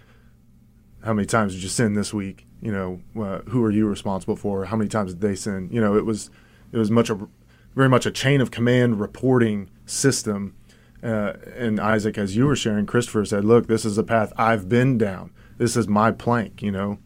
how 1.06 1.14
many 1.14 1.28
times 1.28 1.54
did 1.54 1.62
you 1.62 1.70
sin 1.70 1.94
this 1.94 2.14
week? 2.14 2.48
You 2.62 2.72
know 2.72 3.02
uh, 3.24 3.40
who 3.50 3.64
are 3.64 3.72
you 3.72 3.88
responsible 3.88 4.36
for? 4.36 4.66
How 4.66 4.76
many 4.76 4.90
times 4.90 5.14
did 5.14 5.22
they 5.22 5.36
sin? 5.36 5.70
You 5.72 5.80
know 5.80 5.96
it 5.96 6.04
was 6.06 6.30
it 6.72 6.78
was 6.78 6.90
much 6.90 7.10
a 7.10 7.28
very 7.76 7.90
much 7.90 8.06
a 8.06 8.12
chain 8.12 8.42
of 8.42 8.52
command 8.52 9.00
reporting 9.00 9.70
system. 9.86 10.56
Uh, 11.04 11.34
and 11.56 11.80
isaac 11.80 12.18
as 12.18 12.36
you 12.36 12.48
were 12.48 12.56
sharing 12.56 12.88
christopher 12.88 13.24
said 13.24 13.46
look 13.46 13.68
this 13.68 13.86
is 13.86 13.96
a 13.96 14.04
path 14.04 14.34
i've 14.38 14.68
been 14.68 14.98
down 14.98 15.30
this 15.58 15.76
is 15.76 15.88
my 15.88 16.12
plank 16.12 16.62
you 16.62 16.72
know? 16.72 17.00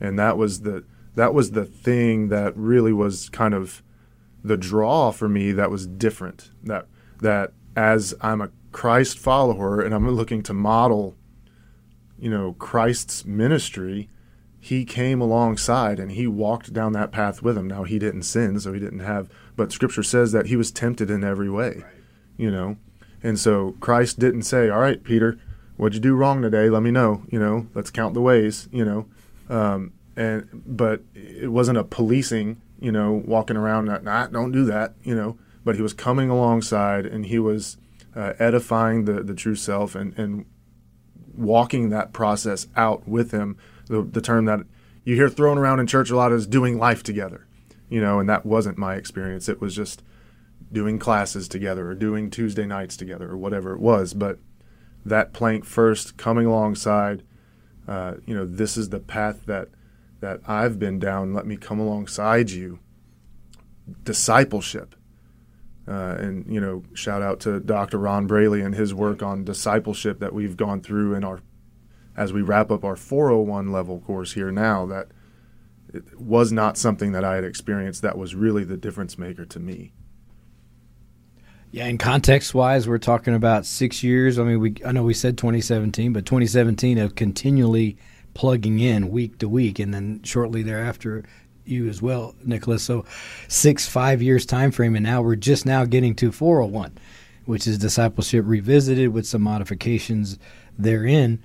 And 0.00 0.18
that 0.18 0.36
was 0.36 0.60
the 0.60 0.84
that 1.14 1.32
was 1.32 1.52
the 1.52 1.64
thing 1.64 2.28
that 2.28 2.56
really 2.56 2.92
was 2.92 3.28
kind 3.30 3.54
of 3.54 3.82
the 4.44 4.56
draw 4.56 5.10
for 5.10 5.28
me 5.28 5.50
that 5.52 5.70
was 5.70 5.86
different 5.86 6.50
that 6.62 6.86
that 7.20 7.52
as 7.74 8.14
i'm 8.20 8.40
a 8.40 8.50
christ 8.70 9.18
follower 9.18 9.80
and 9.80 9.92
i'm 9.92 10.08
looking 10.08 10.40
to 10.40 10.52
model 10.52 11.16
you 12.16 12.30
know 12.30 12.52
christ's 12.52 13.24
ministry 13.24 14.08
he 14.66 14.84
came 14.84 15.20
alongside 15.20 16.00
and 16.00 16.10
he 16.10 16.26
walked 16.26 16.72
down 16.72 16.92
that 16.92 17.12
path 17.12 17.40
with 17.40 17.56
him. 17.56 17.68
Now 17.68 17.84
he 17.84 18.00
didn't 18.00 18.24
sin, 18.24 18.58
so 18.58 18.72
he 18.72 18.80
didn't 18.80 18.98
have, 18.98 19.28
but 19.54 19.70
Scripture 19.70 20.02
says 20.02 20.32
that 20.32 20.46
he 20.46 20.56
was 20.56 20.72
tempted 20.72 21.08
in 21.08 21.22
every 21.22 21.48
way, 21.48 21.84
you 22.36 22.50
know, 22.50 22.76
and 23.22 23.38
so 23.38 23.76
Christ 23.78 24.18
didn't 24.18 24.42
say, 24.42 24.68
"All 24.68 24.80
right, 24.80 25.00
Peter, 25.04 25.38
what'd 25.76 25.94
you 25.94 26.00
do 26.00 26.14
wrong 26.14 26.42
today? 26.42 26.68
Let 26.68 26.82
me 26.82 26.90
know." 26.90 27.22
You 27.30 27.38
know, 27.38 27.66
let's 27.74 27.90
count 27.90 28.14
the 28.14 28.20
ways. 28.20 28.68
You 28.72 28.84
know, 28.84 29.06
um, 29.48 29.92
and 30.16 30.48
but 30.52 31.02
it 31.14 31.50
wasn't 31.50 31.78
a 31.78 31.84
policing. 31.84 32.60
You 32.78 32.92
know, 32.92 33.22
walking 33.24 33.56
around, 33.56 33.86
nah, 33.86 34.26
don't 34.26 34.52
do 34.52 34.64
that. 34.66 34.94
You 35.02 35.14
know, 35.14 35.38
but 35.64 35.76
he 35.76 35.82
was 35.82 35.94
coming 35.94 36.28
alongside 36.28 37.06
and 37.06 37.26
he 37.26 37.38
was 37.38 37.78
uh, 38.14 38.34
edifying 38.38 39.04
the 39.04 39.22
the 39.22 39.34
true 39.34 39.56
self 39.56 39.94
and 39.94 40.16
and 40.18 40.46
walking 41.34 41.90
that 41.90 42.12
process 42.14 42.66
out 42.76 43.06
with 43.06 43.30
him 43.30 43.58
the, 43.88 44.02
the 44.02 44.20
term 44.20 44.46
that 44.46 44.60
you 45.04 45.14
hear 45.14 45.28
thrown 45.28 45.58
around 45.58 45.80
in 45.80 45.86
church 45.86 46.10
a 46.10 46.16
lot 46.16 46.32
is 46.32 46.46
doing 46.46 46.78
life 46.78 47.02
together, 47.02 47.46
you 47.88 48.00
know, 48.00 48.18
and 48.18 48.28
that 48.28 48.44
wasn't 48.44 48.78
my 48.78 48.96
experience. 48.96 49.48
It 49.48 49.60
was 49.60 49.74
just 49.74 50.02
doing 50.72 50.98
classes 50.98 51.46
together 51.46 51.88
or 51.88 51.94
doing 51.94 52.28
Tuesday 52.28 52.66
nights 52.66 52.96
together 52.96 53.30
or 53.30 53.36
whatever 53.36 53.72
it 53.72 53.80
was. 53.80 54.14
But 54.14 54.38
that 55.08 55.32
plank 55.32 55.64
first 55.64 56.16
coming 56.16 56.46
alongside, 56.46 57.22
uh, 57.86 58.14
you 58.26 58.34
know, 58.34 58.44
this 58.44 58.76
is 58.76 58.90
the 58.90 59.00
path 59.00 59.46
that 59.46 59.68
that 60.20 60.40
I've 60.46 60.78
been 60.78 60.98
down. 60.98 61.34
Let 61.34 61.46
me 61.46 61.56
come 61.56 61.78
alongside 61.78 62.50
you. 62.50 62.80
Discipleship. 64.02 64.94
Uh, 65.86 66.16
and 66.18 66.52
you 66.52 66.60
know, 66.60 66.82
shout 66.94 67.22
out 67.22 67.38
to 67.40 67.60
Dr. 67.60 67.98
Ron 67.98 68.26
Braley 68.26 68.60
and 68.60 68.74
his 68.74 68.92
work 68.92 69.22
on 69.22 69.44
discipleship 69.44 70.18
that 70.18 70.34
we've 70.34 70.56
gone 70.56 70.80
through 70.80 71.14
in 71.14 71.22
our 71.22 71.40
as 72.16 72.32
we 72.32 72.42
wrap 72.42 72.70
up 72.70 72.82
our 72.82 72.96
401 72.96 73.70
level 73.70 74.00
course 74.00 74.32
here 74.32 74.50
now 74.50 74.86
that 74.86 75.08
it 75.92 76.18
was 76.18 76.50
not 76.50 76.76
something 76.78 77.12
that 77.12 77.24
I 77.24 77.36
had 77.36 77.44
experienced 77.44 78.02
that 78.02 78.18
was 78.18 78.34
really 78.34 78.64
the 78.64 78.76
difference 78.76 79.18
maker 79.18 79.44
to 79.44 79.60
me. 79.60 79.92
Yeah, 81.72 81.86
and 81.86 81.98
context 81.98 82.54
wise, 82.54 82.88
we're 82.88 82.98
talking 82.98 83.34
about 83.34 83.66
six 83.66 84.02
years. 84.02 84.38
I 84.38 84.44
mean, 84.44 84.60
we 84.60 84.76
I 84.84 84.92
know 84.92 85.02
we 85.02 85.14
said 85.14 85.36
2017, 85.36 86.12
but 86.12 86.24
2017 86.24 86.98
of 86.98 87.14
continually 87.14 87.96
plugging 88.34 88.78
in 88.78 89.10
week 89.10 89.38
to 89.38 89.48
week, 89.48 89.78
and 89.78 89.92
then 89.92 90.22
shortly 90.22 90.62
thereafter, 90.62 91.24
you 91.64 91.88
as 91.88 92.00
well, 92.00 92.34
Nicholas. 92.44 92.82
So 92.82 93.04
six, 93.48 93.88
five 93.88 94.22
years 94.22 94.46
time 94.46 94.70
frame, 94.70 94.94
and 94.94 95.04
now 95.04 95.22
we're 95.22 95.36
just 95.36 95.66
now 95.66 95.84
getting 95.84 96.14
to 96.16 96.32
401, 96.32 96.96
which 97.44 97.66
is 97.66 97.78
discipleship 97.78 98.44
revisited 98.46 99.08
with 99.12 99.26
some 99.26 99.42
modifications 99.42 100.38
therein. 100.78 101.42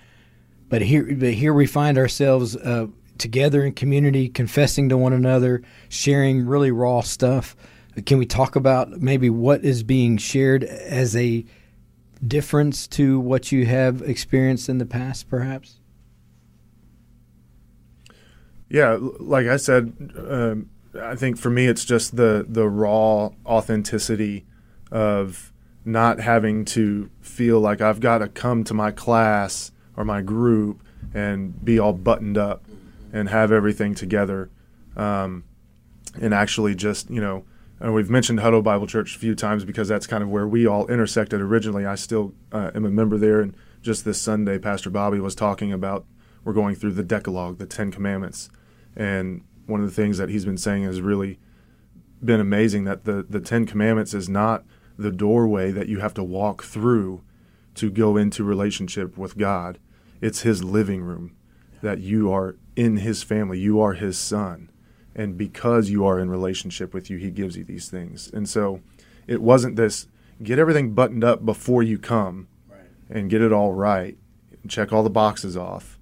But 0.70 0.84
here, 0.84 1.16
but 1.16 1.34
here 1.34 1.54
we 1.54 1.66
find 1.66 1.98
ourselves 1.98 2.56
uh, 2.56 2.88
together 3.18 3.66
in 3.66 3.74
community, 3.74 4.30
confessing 4.30 4.88
to 4.90 4.98
one 4.98 5.13
another, 5.13 5.62
sharing 5.90 6.46
really 6.46 6.72
raw 6.72 7.01
stuff. 7.01 7.56
Can 8.05 8.17
we 8.17 8.25
talk 8.25 8.55
about 8.55 9.01
maybe 9.01 9.29
what 9.29 9.65
is 9.65 9.83
being 9.83 10.17
shared 10.17 10.63
as 10.63 11.15
a 11.15 11.45
difference 12.25 12.88
to 12.88 13.19
what 13.19 13.51
you 13.51 13.65
have 13.65 14.01
experienced 14.01 14.69
in 14.69 14.77
the 14.77 14.86
past, 14.86 15.29
perhaps? 15.29 15.79
Yeah, 18.69 18.98
like 19.19 19.48
I 19.48 19.57
said, 19.57 20.13
um, 20.17 20.69
I 21.00 21.15
think 21.15 21.38
for 21.38 21.50
me 21.50 21.65
it's 21.67 21.83
just 21.83 22.15
the 22.15 22.45
the 22.48 22.69
raw 22.69 23.31
authenticity 23.45 24.45
of 24.89 25.51
not 25.83 26.19
having 26.21 26.63
to 26.63 27.10
feel 27.19 27.60
like 27.60 27.81
I've 27.81 28.00
got 28.00 28.19
to 28.19 28.29
come 28.29 28.63
to 28.65 28.74
my 28.74 28.91
class 28.91 29.71
or 29.98 30.05
my 30.05 30.21
group 30.21 30.81
and 31.13 31.63
be 31.65 31.79
all 31.79 31.91
buttoned 31.91 32.38
up 32.38 32.63
and 33.12 33.27
have 33.27 33.51
everything 33.51 33.95
together. 33.95 34.50
um, 34.95 35.43
and 36.21 36.33
actually 36.33 36.75
just 36.75 37.10
you 37.10 37.19
know. 37.19 37.43
And 37.81 37.95
we've 37.95 38.11
mentioned 38.11 38.39
Hutto 38.39 38.63
Bible 38.63 38.85
Church 38.85 39.15
a 39.15 39.19
few 39.19 39.33
times 39.33 39.65
because 39.65 39.88
that's 39.88 40.05
kind 40.05 40.21
of 40.21 40.29
where 40.29 40.47
we 40.47 40.67
all 40.67 40.85
intersected 40.85 41.41
originally. 41.41 41.83
I 41.83 41.95
still 41.95 42.33
uh, 42.51 42.69
am 42.75 42.85
a 42.85 42.91
member 42.91 43.17
there, 43.17 43.41
and 43.41 43.55
just 43.81 44.05
this 44.05 44.21
Sunday, 44.21 44.59
Pastor 44.59 44.91
Bobby 44.91 45.19
was 45.19 45.33
talking 45.33 45.73
about 45.73 46.05
we're 46.43 46.53
going 46.53 46.75
through 46.75 46.93
the 46.93 47.03
Decalogue, 47.03 47.57
the 47.57 47.65
Ten 47.65 47.91
Commandments, 47.91 48.51
and 48.95 49.43
one 49.65 49.79
of 49.79 49.88
the 49.88 49.95
things 49.95 50.19
that 50.19 50.29
he's 50.29 50.45
been 50.45 50.59
saying 50.59 50.83
has 50.83 51.01
really 51.01 51.39
been 52.23 52.39
amazing. 52.39 52.83
That 52.83 53.05
the 53.05 53.25
the 53.27 53.39
Ten 53.39 53.65
Commandments 53.65 54.13
is 54.13 54.29
not 54.29 54.63
the 54.95 55.11
doorway 55.11 55.71
that 55.71 55.88
you 55.88 56.01
have 56.01 56.13
to 56.13 56.23
walk 56.23 56.63
through 56.63 57.23
to 57.75 57.89
go 57.89 58.15
into 58.15 58.43
relationship 58.43 59.17
with 59.17 59.38
God. 59.38 59.79
It's 60.21 60.41
His 60.41 60.63
living 60.63 61.01
room 61.01 61.35
that 61.81 62.00
you 62.00 62.31
are 62.31 62.57
in 62.75 62.97
His 62.97 63.23
family. 63.23 63.59
You 63.59 63.81
are 63.81 63.93
His 63.93 64.19
son, 64.19 64.69
and 65.15 65.38
because 65.38 65.89
you 65.89 66.06
are 66.06 66.20
in 66.20 66.30
relationship 66.30 66.94
with 66.94 67.10
you, 67.10 67.18
He 67.18 67.32
gives 67.32 67.58
you 67.58 67.63
these 67.63 67.89
things. 67.89 68.30
And 68.34 68.48
so, 68.48 68.82
it 69.27 69.41
wasn't 69.41 69.75
this 69.75 70.08
get 70.41 70.60
everything 70.60 70.94
buttoned 70.94 71.24
up 71.24 71.46
before 71.46 71.84
you 71.84 72.00
come 72.00 72.48
and 73.10 73.30
get 73.30 73.41
it 73.41 73.51
all 73.51 73.74
right, 73.74 74.18
and 74.62 74.72
check 74.72 74.91
all 74.91 75.03
the 75.03 75.10
boxes 75.10 75.58
off. 75.58 76.00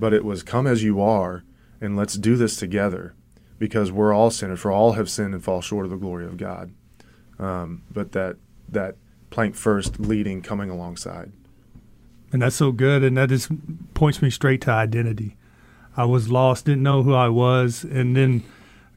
But 0.00 0.12
it 0.12 0.24
was 0.24 0.42
come 0.42 0.66
as 0.66 0.82
you 0.82 1.00
are, 1.00 1.44
and 1.80 1.96
let's 1.96 2.14
do 2.14 2.36
this 2.36 2.56
together, 2.56 3.14
because 3.58 3.90
we're 3.92 4.12
all 4.12 4.30
sinners. 4.30 4.60
For 4.60 4.70
all 4.70 4.92
have 4.92 5.08
sinned 5.08 5.34
and 5.34 5.42
fall 5.42 5.60
short 5.60 5.84
of 5.86 5.90
the 5.90 5.96
glory 5.96 6.26
of 6.26 6.36
God. 6.36 6.72
Um, 7.38 7.82
but 7.92 8.12
that 8.12 8.36
that 8.68 8.96
plank 9.30 9.54
first, 9.54 10.00
leading, 10.00 10.42
coming 10.42 10.70
alongside. 10.70 11.32
And 12.32 12.42
that's 12.42 12.56
so 12.56 12.72
good, 12.72 13.02
and 13.02 13.16
that 13.16 13.30
just 13.30 13.50
points 13.94 14.20
me 14.20 14.30
straight 14.30 14.60
to 14.62 14.70
identity. 14.70 15.36
I 15.98 16.04
was 16.04 16.30
lost, 16.30 16.66
didn't 16.66 16.84
know 16.84 17.02
who 17.02 17.12
I 17.12 17.28
was, 17.28 17.82
and 17.82 18.16
then 18.16 18.44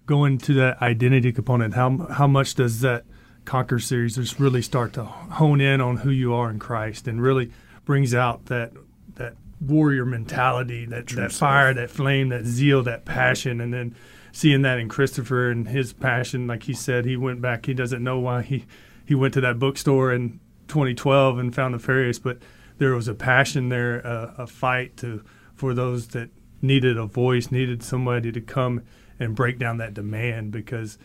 going 0.06 0.38
to 0.38 0.54
that 0.54 0.80
identity 0.84 1.32
component. 1.32 1.74
How 1.74 1.98
how 2.12 2.28
much 2.28 2.54
does 2.54 2.82
that 2.82 3.06
Conquer 3.44 3.80
series 3.80 4.16
just 4.18 4.40
really 4.40 4.62
start 4.62 4.94
to 4.94 5.04
hone 5.04 5.62
in 5.62 5.82
on 5.82 5.98
who 5.98 6.12
you 6.12 6.32
are 6.36 6.52
in 6.52 6.60
Christ 6.60 7.08
and 7.08 7.20
really 7.20 7.52
brings 7.86 8.14
out 8.14 8.46
that 8.46 8.72
that 9.16 9.34
warrior 9.60 10.06
mentality, 10.06 10.86
that, 10.86 11.08
that 11.08 11.32
fire, 11.32 11.74
that 11.74 11.90
flame, 11.90 12.30
that 12.30 12.46
zeal, 12.46 12.84
that 12.84 13.04
passion, 13.04 13.60
and 13.60 13.74
then 13.74 13.96
seeing 14.32 14.62
that 14.62 14.78
in 14.78 14.88
Christopher 14.88 15.50
and 15.50 15.68
his 15.68 15.94
passion, 15.94 16.46
like 16.46 16.64
he 16.64 16.74
said, 16.74 17.06
he 17.06 17.18
went 17.18 17.42
back. 17.42 17.66
He 17.66 17.74
doesn't 17.74 18.04
know 18.04 18.20
why 18.20 18.44
he 18.44 18.66
he 19.04 19.16
went 19.16 19.34
to 19.34 19.42
that 19.42 19.58
bookstore 19.58 20.14
in 20.14 20.40
2012 20.68 21.40
and 21.40 21.54
found 21.54 21.74
Nefarious, 21.74 22.20
but 22.20 22.38
there 22.78 22.94
was 22.94 23.08
a 23.08 23.16
passion 23.16 23.70
there, 23.70 24.02
a, 24.02 24.36
a 24.40 24.48
fight 24.48 24.98
to 24.98 25.24
for 25.56 25.74
those 25.74 26.10
that 26.10 26.30
needed 26.62 26.98
a 26.98 27.06
voice, 27.06 27.52
needed 27.52 27.84
somebody 27.84 28.32
to 28.32 28.42
come 28.42 28.84
and 29.20 29.36
break 29.36 29.60
down 29.60 29.78
that 29.78 29.94
demand. 29.94 30.52
Because 30.52 30.98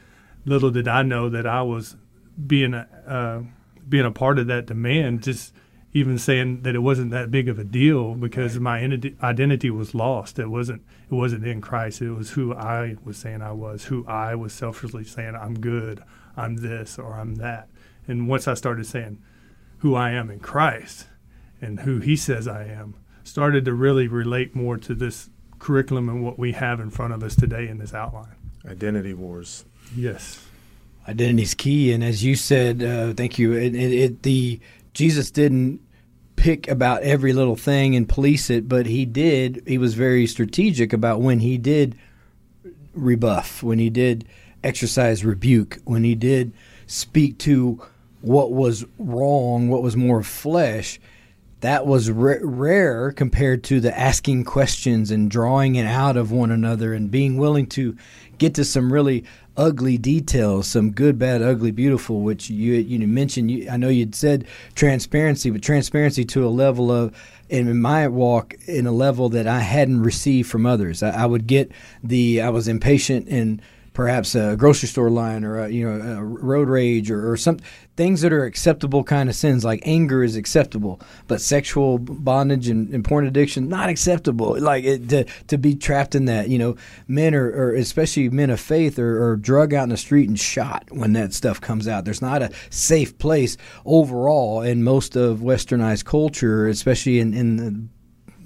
little 0.45 0.71
did 0.71 0.89
I 0.89 1.03
know 1.03 1.29
that 1.29 1.47
I 1.47 1.63
was 1.63 1.97
being 2.47 2.75
a 2.75 2.89
uh, 3.07 3.43
being 3.89 4.05
a 4.05 4.11
part 4.11 4.39
of 4.39 4.47
that 4.49 4.67
demand, 4.67 5.23
just 5.23 5.53
even 5.97 6.19
saying 6.19 6.61
that 6.61 6.75
it 6.75 6.81
wasn't 6.81 7.11
that 7.11 7.31
big 7.31 7.49
of 7.49 7.59
a 7.59 7.65
deal 7.65 8.15
because 8.15 8.59
right. 8.59 8.85
my 8.85 9.27
identity 9.27 9.71
was 9.71 9.95
lost. 9.95 10.39
It 10.39 10.49
wasn't 10.49 10.83
it 11.11 11.15
wasn't 11.15 11.47
in 11.47 11.63
Christ. 11.63 12.03
It 12.03 12.11
was 12.11 12.33
who 12.33 12.55
I 12.55 12.97
was 13.03 13.17
saying 13.17 13.41
I 13.41 13.53
was, 13.53 13.85
who 13.87 14.07
I 14.07 14.35
was 14.35 14.53
selfishly 14.53 15.05
saying 15.05 15.35
I'm 15.35 15.59
good, 15.59 16.03
I'm 16.37 16.57
this 16.57 16.99
or 16.99 17.15
I'm 17.15 17.37
that. 17.37 17.69
And 18.07 18.29
once 18.29 18.47
I 18.47 18.53
started 18.53 18.87
saying 18.87 19.23
who 19.79 19.95
I 19.95 20.11
am 20.11 20.31
in 20.31 20.41
Christ 20.41 21.07
and 21.63 21.81
who 21.81 22.01
He 22.01 22.15
says 22.15 22.47
I 22.47 22.65
am, 22.65 22.97
started 23.25 23.65
to 23.65 23.73
really 23.73 24.07
relate 24.07 24.55
more 24.55 24.77
to 24.77 24.95
this 24.95 25.31
curriculum 25.59 26.09
and 26.09 26.25
what 26.25 26.39
we 26.39 26.53
have 26.53 26.81
in 26.81 26.91
front 26.91 27.13
of 27.13 27.23
us 27.23 27.37
today 27.37 27.69
in 27.69 27.79
this 27.79 27.95
outline. 27.95 28.35
Identity 28.67 29.15
wars. 29.15 29.65
Yes 29.95 30.47
Identity 31.09 31.43
is 31.43 31.55
key. 31.55 31.93
And 31.93 32.03
as 32.03 32.25
you 32.25 32.35
said, 32.35 32.83
uh, 32.83 33.13
thank 33.15 33.39
you. 33.39 33.53
It, 33.53 33.75
it, 33.75 33.93
it, 33.93 34.23
the 34.23 34.61
Jesus 34.93 35.31
didn't 35.31 35.81
pick 36.35 36.69
about 36.69 37.03
every 37.03 37.33
little 37.33 37.57
thing 37.57 37.95
and 37.95 38.09
police 38.09 38.51
it, 38.51 38.69
but 38.69 38.87
he 38.87 39.05
did. 39.05 39.63
He 39.67 39.79
was 39.79 39.95
very 39.95 40.27
strategic 40.27 40.93
about 40.93 41.21
when 41.21 41.41
he 41.41 41.59
did 41.59 41.97
rebuff, 42.93 43.63
when 43.63 43.79
he 43.79 43.91
did 43.91 44.27
exercise 44.65 45.25
rebuke, 45.25 45.79
when 45.85 46.03
he 46.03 46.15
did 46.15 46.53
speak 46.87 47.39
to 47.39 47.81
what 48.21 48.53
was 48.53 48.85
wrong, 48.99 49.69
what 49.69 49.83
was 49.83 49.97
more 49.97 50.23
flesh. 50.23 50.99
That 51.61 51.87
was 51.87 52.11
r- 52.11 52.41
rare 52.43 53.13
compared 53.13 53.65
to 53.65 53.81
the 53.81 53.97
asking 53.99 54.45
questions 54.45 55.11
and 55.11 55.31
drawing 55.31 55.77
it 55.77 55.87
out 55.87 56.17
of 56.17 56.31
one 56.31 56.51
another 56.51 56.93
and 56.93 57.11
being 57.11 57.39
willing 57.39 57.67
to 57.69 57.97
get 58.39 58.55
to 58.55 58.65
some 58.65 58.93
really 58.93 59.25
ugly 59.57 59.97
details, 59.97 60.67
some 60.67 60.91
good, 60.91 61.19
bad, 61.19 61.43
ugly, 61.43 61.71
beautiful, 61.71 62.21
which 62.21 62.51
you 62.51 62.75
you 62.75 63.07
mentioned. 63.07 63.51
You, 63.51 63.71
I 63.71 63.77
know 63.77 63.89
you'd 63.89 64.15
said 64.15 64.47
transparency, 64.75 65.51
but 65.51 65.63
transparency 65.63 66.25
to 66.27 66.47
a 66.47 66.51
level 66.51 66.91
of 66.93 67.17
in 67.49 67.81
my 67.81 68.09
walk 68.09 68.55
in 68.67 68.87
a 68.87 68.93
level 68.93 69.29
that 69.31 69.47
I 69.47 69.61
hadn't 69.61 70.03
received 70.03 70.51
from 70.51 70.67
others. 70.67 71.03
I, 71.03 71.23
I 71.23 71.27
would 71.27 71.47
get 71.47 71.73
the 72.03 72.43
I 72.43 72.51
was 72.51 72.69
impatient 72.69 73.29
and 73.29 73.63
perhaps 73.97 74.35
a 74.35 74.55
grocery 74.59 74.87
store 74.87 75.09
line 75.09 75.43
or 75.43 75.59
a, 75.59 75.71
you 75.71 75.83
know 75.83 76.21
road 76.21 76.69
rage 76.69 77.11
or, 77.11 77.33
or 77.33 77.35
some 77.35 77.59
things 77.97 78.21
that 78.21 78.31
are 78.31 78.45
acceptable 78.45 79.03
kind 79.03 79.31
of 79.31 79.35
sins 79.35 79.65
like 79.65 79.81
anger 79.85 80.23
is 80.23 80.37
acceptable 80.37 81.01
but 81.29 81.41
sexual 81.41 81.97
bondage 81.99 82.69
and, 82.69 82.93
and 82.93 83.07
porn 83.07 83.27
addiction 83.27 83.71
not 83.71 83.89
acceptable. 83.89 84.61
Like 84.61 84.85
it, 84.85 85.09
to, 85.09 85.25
to 85.47 85.57
be 85.57 85.75
trapped 85.75 86.15
in 86.15 86.27
that 86.27 86.51
you 86.51 86.59
know 86.59 86.77
men 87.09 87.35
are 87.35 87.49
or 87.49 87.75
especially 87.75 88.29
men 88.29 88.51
of 88.51 88.61
faith 88.61 88.99
are, 88.99 89.31
are 89.31 89.37
drug 89.37 89.73
out 89.73 89.85
in 89.85 89.89
the 89.89 89.97
street 89.97 90.29
and 90.29 90.39
shot 90.39 90.85
when 90.91 91.15
that 91.15 91.33
stuff 91.33 91.59
comes 91.59 91.89
out. 91.89 92.05
There's 92.05 92.21
not 92.21 92.43
a 92.43 92.51
safe 92.69 93.17
place 93.17 93.57
overall 93.87 94.61
in 94.61 94.85
most 94.85 95.17
of 95.17 95.39
westernized 95.39 96.05
culture 96.05 96.69
especially 96.69 97.19
in, 97.19 97.33
in 97.33 97.57
the 97.57 97.96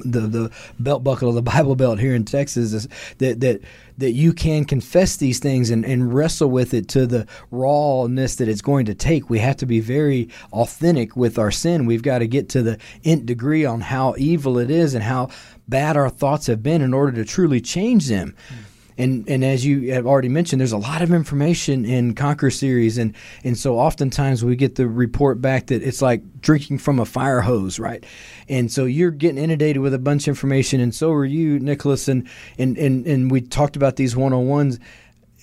the 0.04 0.20
the 0.20 0.50
belt 0.78 1.04
buckle 1.04 1.28
of 1.28 1.34
the 1.34 1.42
Bible 1.50 1.76
Belt 1.76 1.98
here 1.98 2.14
in 2.14 2.24
Texas 2.24 2.72
is 2.72 2.88
that 3.18 3.40
that 3.40 3.60
that 3.98 4.12
you 4.12 4.32
can 4.32 4.64
confess 4.64 5.16
these 5.16 5.38
things 5.40 5.70
and, 5.70 5.84
and 5.84 6.14
wrestle 6.14 6.48
with 6.48 6.72
it 6.72 6.88
to 6.88 7.06
the 7.06 7.26
rawness 7.50 8.36
that 8.36 8.48
it's 8.48 8.62
going 8.62 8.86
to 8.86 8.94
take. 8.94 9.28
We 9.28 9.40
have 9.40 9.56
to 9.58 9.66
be 9.66 9.80
very 9.80 10.30
authentic 10.52 11.16
with 11.16 11.38
our 11.38 11.50
sin. 11.50 11.84
We've 11.84 12.02
got 12.02 12.18
to 12.18 12.26
get 12.26 12.48
to 12.50 12.62
the 12.62 12.78
nth 13.04 13.26
degree 13.26 13.64
on 13.64 13.82
how 13.82 14.14
evil 14.16 14.58
it 14.58 14.70
is 14.70 14.94
and 14.94 15.04
how 15.04 15.28
bad 15.68 15.96
our 15.96 16.08
thoughts 16.08 16.46
have 16.46 16.62
been 16.62 16.80
in 16.80 16.94
order 16.94 17.12
to 17.12 17.24
truly 17.24 17.60
change 17.60 18.08
them. 18.08 18.34
Mm 18.48 18.69
and 19.00 19.28
and 19.28 19.44
as 19.44 19.64
you 19.64 19.92
have 19.92 20.06
already 20.06 20.28
mentioned, 20.28 20.60
there's 20.60 20.72
a 20.72 20.78
lot 20.78 21.00
of 21.00 21.12
information 21.12 21.84
in 21.84 22.14
Conquer 22.14 22.50
series, 22.50 22.98
and 22.98 23.14
and 23.42 23.56
so 23.56 23.78
oftentimes 23.78 24.44
we 24.44 24.56
get 24.56 24.74
the 24.74 24.86
report 24.86 25.40
back 25.40 25.68
that 25.68 25.82
it's 25.82 26.02
like 26.02 26.42
drinking 26.42 26.78
from 26.78 26.98
a 26.98 27.06
fire 27.06 27.40
hose, 27.40 27.78
right? 27.78 28.04
And 28.48 28.70
so 28.70 28.84
you're 28.84 29.10
getting 29.10 29.38
inundated 29.38 29.80
with 29.80 29.94
a 29.94 29.98
bunch 29.98 30.24
of 30.24 30.32
information, 30.32 30.80
and 30.80 30.94
so 30.94 31.12
are 31.12 31.24
you, 31.24 31.58
Nicholas, 31.58 32.08
and 32.08 32.28
and 32.58 32.76
and 32.76 33.06
and 33.06 33.30
we 33.30 33.40
talked 33.40 33.74
about 33.74 33.96
these 33.96 34.14
one 34.14 34.34
on 34.34 34.46
ones. 34.46 34.78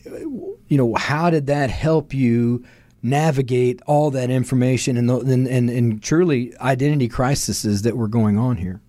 You 0.06 0.78
know, 0.78 0.94
how 0.94 1.30
did 1.30 1.48
that 1.48 1.70
help 1.70 2.14
you? 2.14 2.64
navigate 3.04 3.80
all 3.86 4.10
that 4.10 4.32
information 4.32 4.98
and, 4.98 5.08
the, 5.08 5.20
and, 5.20 5.48
and 5.48 5.70
and 5.70 6.02
truly 6.02 6.58
identity 6.58 7.08
crises 7.08 7.84
that 7.84 7.96
were 7.96 8.08
going 8.08 8.40
on 8.40 8.58
here. 8.58 8.82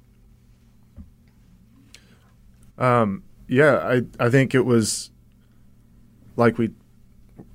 Um, 2.78 3.22
yeah, 3.48 3.78
I 3.78 4.02
I 4.26 4.30
think 4.30 4.54
it 4.54 4.64
was 4.64 5.11
like 6.37 6.58
we 6.58 6.70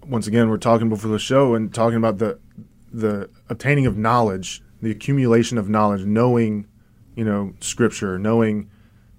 once 0.05 0.27
again 0.27 0.49
we're 0.49 0.57
talking 0.57 0.89
before 0.89 1.11
the 1.11 1.19
show 1.19 1.55
and 1.55 1.73
talking 1.73 1.97
about 1.97 2.17
the 2.17 2.39
the 2.91 3.29
obtaining 3.49 3.85
of 3.85 3.97
knowledge, 3.97 4.61
the 4.81 4.91
accumulation 4.91 5.57
of 5.57 5.69
knowledge, 5.69 6.03
knowing, 6.05 6.67
you 7.15 7.23
know, 7.23 7.53
scripture, 7.59 8.19
knowing 8.19 8.69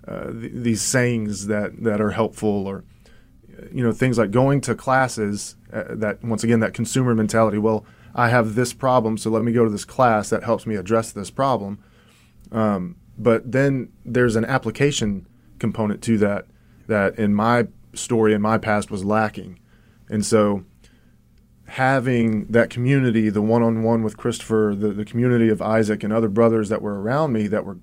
uh, 0.06 0.30
th- 0.30 0.52
these 0.54 0.82
sayings 0.82 1.46
that 1.46 1.82
that 1.82 2.00
are 2.00 2.10
helpful, 2.10 2.66
or 2.66 2.84
you 3.72 3.82
know, 3.82 3.92
things 3.92 4.18
like 4.18 4.30
going 4.30 4.60
to 4.62 4.74
classes. 4.74 5.56
Uh, 5.72 5.84
that 5.90 6.22
once 6.22 6.44
again, 6.44 6.60
that 6.60 6.74
consumer 6.74 7.14
mentality. 7.14 7.58
Well, 7.58 7.86
I 8.14 8.28
have 8.28 8.54
this 8.54 8.72
problem, 8.72 9.16
so 9.16 9.30
let 9.30 9.42
me 9.42 9.52
go 9.52 9.64
to 9.64 9.70
this 9.70 9.84
class 9.84 10.30
that 10.30 10.44
helps 10.44 10.66
me 10.66 10.76
address 10.76 11.12
this 11.12 11.30
problem. 11.30 11.82
Um, 12.52 12.96
but 13.18 13.50
then 13.50 13.92
there's 14.04 14.36
an 14.36 14.44
application 14.44 15.26
component 15.58 16.02
to 16.02 16.18
that 16.18 16.46
that 16.86 17.18
in 17.18 17.34
my 17.34 17.66
story 17.94 18.34
in 18.34 18.42
my 18.42 18.58
past 18.58 18.90
was 18.90 19.04
lacking. 19.04 19.58
And 20.08 20.24
so 20.24 20.64
having 21.66 22.46
that 22.46 22.70
community, 22.70 23.30
the 23.30 23.42
one 23.42 23.62
on 23.62 23.82
one 23.82 24.02
with 24.02 24.16
Christopher, 24.16 24.74
the, 24.76 24.88
the 24.88 25.04
community 25.04 25.48
of 25.48 25.62
Isaac 25.62 26.02
and 26.04 26.12
other 26.12 26.28
brothers 26.28 26.68
that 26.68 26.82
were 26.82 27.00
around 27.00 27.32
me 27.32 27.46
that 27.48 27.64
were 27.64 27.78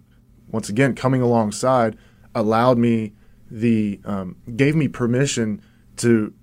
once 0.49 0.69
again 0.69 0.95
coming 0.95 1.21
alongside 1.21 1.97
allowed 2.35 2.77
me 2.77 3.13
the 3.49 3.99
um, 4.05 4.37
gave 4.55 4.75
me 4.75 4.87
permission 4.87 5.61
to 5.97 6.33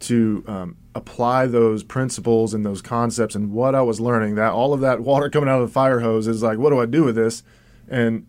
to 0.00 0.44
um, 0.46 0.76
apply 0.94 1.46
those 1.46 1.82
principles 1.82 2.52
and 2.52 2.66
those 2.66 2.82
concepts 2.82 3.34
and 3.34 3.52
what 3.52 3.74
I 3.74 3.82
was 3.82 4.00
learning. 4.00 4.34
That 4.34 4.52
all 4.52 4.74
of 4.74 4.80
that 4.80 5.00
water 5.00 5.30
coming 5.30 5.48
out 5.48 5.62
of 5.62 5.68
the 5.68 5.72
fire 5.72 6.00
hose 6.00 6.26
is 6.26 6.42
like, 6.42 6.58
what 6.58 6.70
do 6.70 6.80
I 6.80 6.86
do 6.86 7.04
with 7.04 7.14
this? 7.14 7.42
And 7.88 8.26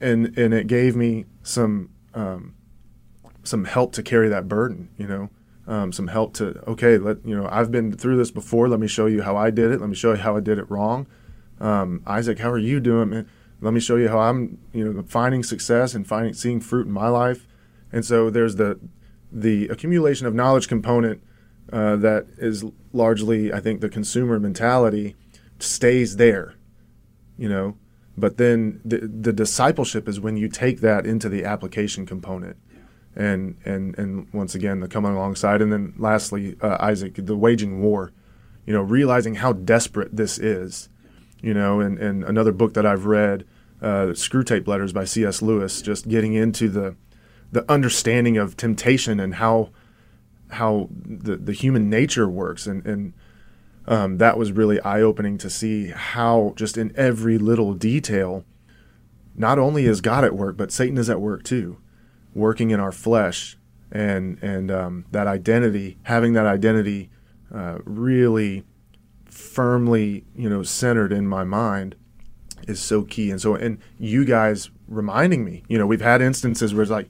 and 0.00 0.36
and 0.38 0.54
it 0.54 0.66
gave 0.66 0.96
me 0.96 1.26
some 1.42 1.90
um, 2.14 2.54
some 3.42 3.64
help 3.64 3.92
to 3.94 4.02
carry 4.02 4.28
that 4.28 4.48
burden. 4.48 4.88
You 4.96 5.06
know, 5.06 5.30
um, 5.66 5.92
some 5.92 6.08
help 6.08 6.34
to 6.34 6.62
okay, 6.68 6.98
let 6.98 7.24
you 7.24 7.36
know 7.36 7.48
I've 7.50 7.70
been 7.70 7.92
through 7.92 8.16
this 8.16 8.30
before. 8.30 8.68
Let 8.68 8.80
me 8.80 8.88
show 8.88 9.06
you 9.06 9.22
how 9.22 9.36
I 9.36 9.50
did 9.50 9.70
it. 9.70 9.80
Let 9.80 9.88
me 9.88 9.96
show 9.96 10.12
you 10.12 10.18
how 10.18 10.36
I 10.36 10.40
did 10.40 10.58
it 10.58 10.70
wrong. 10.70 11.06
Um, 11.60 12.02
Isaac, 12.06 12.38
how 12.38 12.50
are 12.50 12.58
you 12.58 12.80
doing, 12.80 13.10
man? 13.10 13.28
Let 13.60 13.74
me 13.74 13.80
show 13.80 13.96
you 13.96 14.08
how 14.08 14.18
I'm 14.18 14.58
you 14.72 14.90
know 14.90 15.02
finding 15.06 15.42
success 15.42 15.94
and 15.94 16.06
finding 16.06 16.34
seeing 16.34 16.60
fruit 16.60 16.86
in 16.86 16.92
my 16.92 17.08
life. 17.08 17.46
And 17.92 18.04
so 18.04 18.30
there's 18.30 18.56
the 18.56 18.78
the 19.32 19.68
accumulation 19.68 20.26
of 20.26 20.34
knowledge 20.34 20.68
component 20.68 21.22
uh, 21.72 21.96
that 21.96 22.26
is 22.38 22.64
largely, 22.92 23.52
I 23.52 23.60
think, 23.60 23.80
the 23.80 23.88
consumer 23.88 24.40
mentality 24.40 25.14
stays 25.58 26.16
there, 26.16 26.54
you 27.38 27.48
know. 27.48 27.76
But 28.16 28.36
then 28.36 28.80
the, 28.84 28.98
the 28.98 29.32
discipleship 29.32 30.08
is 30.08 30.20
when 30.20 30.36
you 30.36 30.48
take 30.48 30.80
that 30.80 31.06
into 31.06 31.28
the 31.28 31.44
application 31.44 32.06
component, 32.06 32.56
and 33.16 33.56
and 33.64 33.98
and 33.98 34.32
once 34.32 34.54
again 34.54 34.80
the 34.80 34.88
coming 34.88 35.12
alongside, 35.12 35.62
and 35.62 35.72
then 35.72 35.94
lastly, 35.96 36.56
uh, 36.60 36.76
Isaac, 36.80 37.14
the 37.16 37.36
waging 37.36 37.80
war, 37.80 38.12
you 38.66 38.72
know, 38.72 38.82
realizing 38.82 39.36
how 39.36 39.52
desperate 39.52 40.16
this 40.16 40.38
is, 40.38 40.88
you 41.40 41.54
know, 41.54 41.80
and 41.80 41.98
and 41.98 42.24
another 42.24 42.52
book 42.52 42.74
that 42.74 42.86
I've 42.86 43.06
read, 43.06 43.44
uh, 43.82 44.12
Screwtape 44.14 44.66
Letters 44.66 44.92
by 44.92 45.04
C.S. 45.04 45.42
Lewis, 45.42 45.82
just 45.82 46.08
getting 46.08 46.34
into 46.34 46.68
the 46.68 46.96
the 47.52 47.70
understanding 47.70 48.36
of 48.36 48.56
temptation 48.56 49.18
and 49.18 49.36
how 49.36 49.70
how 50.50 50.88
the, 50.90 51.36
the 51.36 51.52
human 51.52 51.88
nature 51.88 52.28
works 52.28 52.66
and, 52.66 52.84
and 52.84 53.12
um, 53.86 54.18
that 54.18 54.36
was 54.36 54.52
really 54.52 54.80
eye-opening 54.80 55.38
to 55.38 55.48
see 55.48 55.88
how 55.88 56.52
just 56.56 56.76
in 56.76 56.92
every 56.96 57.38
little 57.38 57.72
detail 57.72 58.44
not 59.34 59.58
only 59.58 59.84
is 59.86 60.00
god 60.00 60.24
at 60.24 60.34
work 60.34 60.56
but 60.56 60.72
satan 60.72 60.98
is 60.98 61.08
at 61.08 61.20
work 61.20 61.42
too 61.42 61.78
working 62.34 62.70
in 62.70 62.80
our 62.80 62.92
flesh 62.92 63.56
and 63.90 64.42
and 64.42 64.70
um, 64.70 65.04
that 65.10 65.26
identity 65.26 65.98
having 66.04 66.32
that 66.32 66.46
identity 66.46 67.10
uh, 67.52 67.78
really 67.84 68.64
firmly 69.26 70.24
you 70.34 70.48
know 70.48 70.62
centered 70.62 71.12
in 71.12 71.26
my 71.26 71.44
mind 71.44 71.96
is 72.68 72.80
so 72.80 73.02
key 73.02 73.30
and 73.30 73.40
so 73.40 73.54
and 73.54 73.78
you 73.98 74.24
guys 74.24 74.70
reminding 74.86 75.44
me 75.44 75.62
you 75.68 75.78
know 75.78 75.86
we've 75.86 76.00
had 76.00 76.20
instances 76.20 76.72
where 76.72 76.82
it's 76.82 76.90
like 76.90 77.08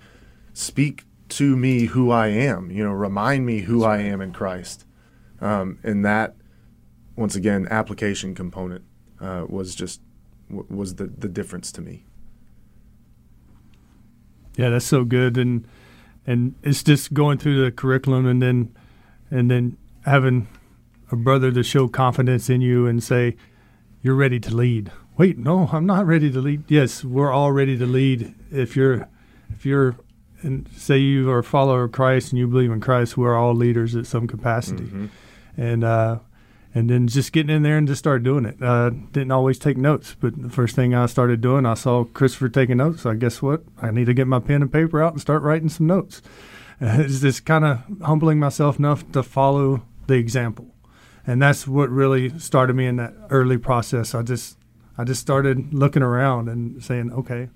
speak 0.52 1.04
to 1.30 1.56
me 1.56 1.86
who 1.86 2.10
I 2.10 2.28
am. 2.28 2.70
You 2.70 2.84
know, 2.84 2.90
remind 2.90 3.46
me 3.46 3.60
who 3.60 3.84
I 3.84 3.98
am 3.98 4.20
in 4.20 4.32
Christ. 4.32 4.84
Um, 5.40 5.78
and 5.82 6.04
that, 6.04 6.36
once 7.16 7.34
again, 7.34 7.66
application 7.70 8.34
component 8.34 8.84
uh, 9.20 9.46
was 9.48 9.74
just 9.74 10.00
was 10.50 10.96
the 10.96 11.06
the 11.06 11.28
difference 11.28 11.72
to 11.72 11.80
me. 11.80 12.04
Yeah, 14.60 14.70
that's 14.70 14.86
so 14.86 15.04
good, 15.04 15.36
and 15.38 15.66
and 16.26 16.54
it's 16.62 16.82
just 16.82 17.14
going 17.14 17.38
through 17.38 17.64
the 17.64 17.72
curriculum, 17.72 18.26
and 18.26 18.42
then 18.42 18.76
and 19.30 19.50
then 19.50 19.76
having 20.04 20.48
a 21.10 21.16
brother 21.16 21.50
to 21.52 21.62
show 21.62 21.88
confidence 21.88 22.50
in 22.50 22.60
you 22.60 22.86
and 22.86 23.02
say, 23.02 23.36
"You're 24.02 24.14
ready 24.14 24.38
to 24.40 24.54
lead." 24.54 24.92
Wait, 25.16 25.38
no, 25.38 25.68
I'm 25.72 25.86
not 25.86 26.06
ready 26.06 26.30
to 26.30 26.40
lead. 26.40 26.64
Yes, 26.68 27.04
we're 27.04 27.32
all 27.32 27.52
ready 27.52 27.76
to 27.76 27.86
lead. 27.86 28.34
If 28.50 28.76
you're 28.76 29.08
if 29.52 29.66
you're 29.66 29.96
and 30.42 30.68
say 30.74 30.98
you 30.98 31.30
are 31.30 31.38
a 31.38 31.44
follower 31.44 31.84
of 31.84 31.92
Christ 31.92 32.32
and 32.32 32.38
you 32.38 32.46
believe 32.46 32.70
in 32.70 32.80
Christ, 32.80 33.16
we're 33.16 33.36
all 33.36 33.54
leaders 33.54 33.94
at 33.94 34.06
some 34.06 34.26
capacity. 34.26 34.84
Mm-hmm. 34.84 35.06
And 35.56 35.84
uh, 35.84 36.20
and 36.74 36.88
then 36.88 37.08
just 37.08 37.32
getting 37.32 37.54
in 37.54 37.62
there 37.62 37.76
and 37.76 37.88
just 37.88 37.98
start 37.98 38.22
doing 38.22 38.44
it. 38.44 38.62
Uh, 38.62 38.90
didn't 38.90 39.32
always 39.32 39.58
take 39.58 39.76
notes, 39.76 40.16
but 40.18 40.40
the 40.40 40.50
first 40.50 40.76
thing 40.76 40.94
I 40.94 41.06
started 41.06 41.40
doing, 41.40 41.66
I 41.66 41.74
saw 41.74 42.04
Christopher 42.04 42.48
taking 42.48 42.76
notes. 42.76 43.04
I 43.04 43.14
guess 43.14 43.42
what? 43.42 43.64
I 43.82 43.90
need 43.90 44.06
to 44.06 44.14
get 44.14 44.28
my 44.28 44.38
pen 44.38 44.62
and 44.62 44.72
paper 44.72 45.02
out 45.02 45.12
and 45.12 45.20
start 45.20 45.42
writing 45.42 45.68
some 45.68 45.86
notes. 45.86 46.22
It's 46.82 47.20
just 47.20 47.44
kind 47.44 47.66
of 47.66 47.82
humbling 48.00 48.38
myself 48.38 48.78
enough 48.78 49.12
to 49.12 49.22
follow 49.22 49.82
the 50.06 50.14
example, 50.14 50.74
and 51.26 51.42
that's 51.42 51.68
what 51.68 51.90
really 51.90 52.38
started 52.38 52.74
me 52.74 52.86
in 52.86 52.96
that 52.96 53.12
early 53.28 53.58
process. 53.58 54.14
I 54.14 54.22
just 54.22 54.56
I 54.96 55.04
just 55.04 55.20
started 55.20 55.74
looking 55.74 56.02
around 56.02 56.48
and 56.48 56.82
saying, 56.82 57.12
okay, 57.12 57.50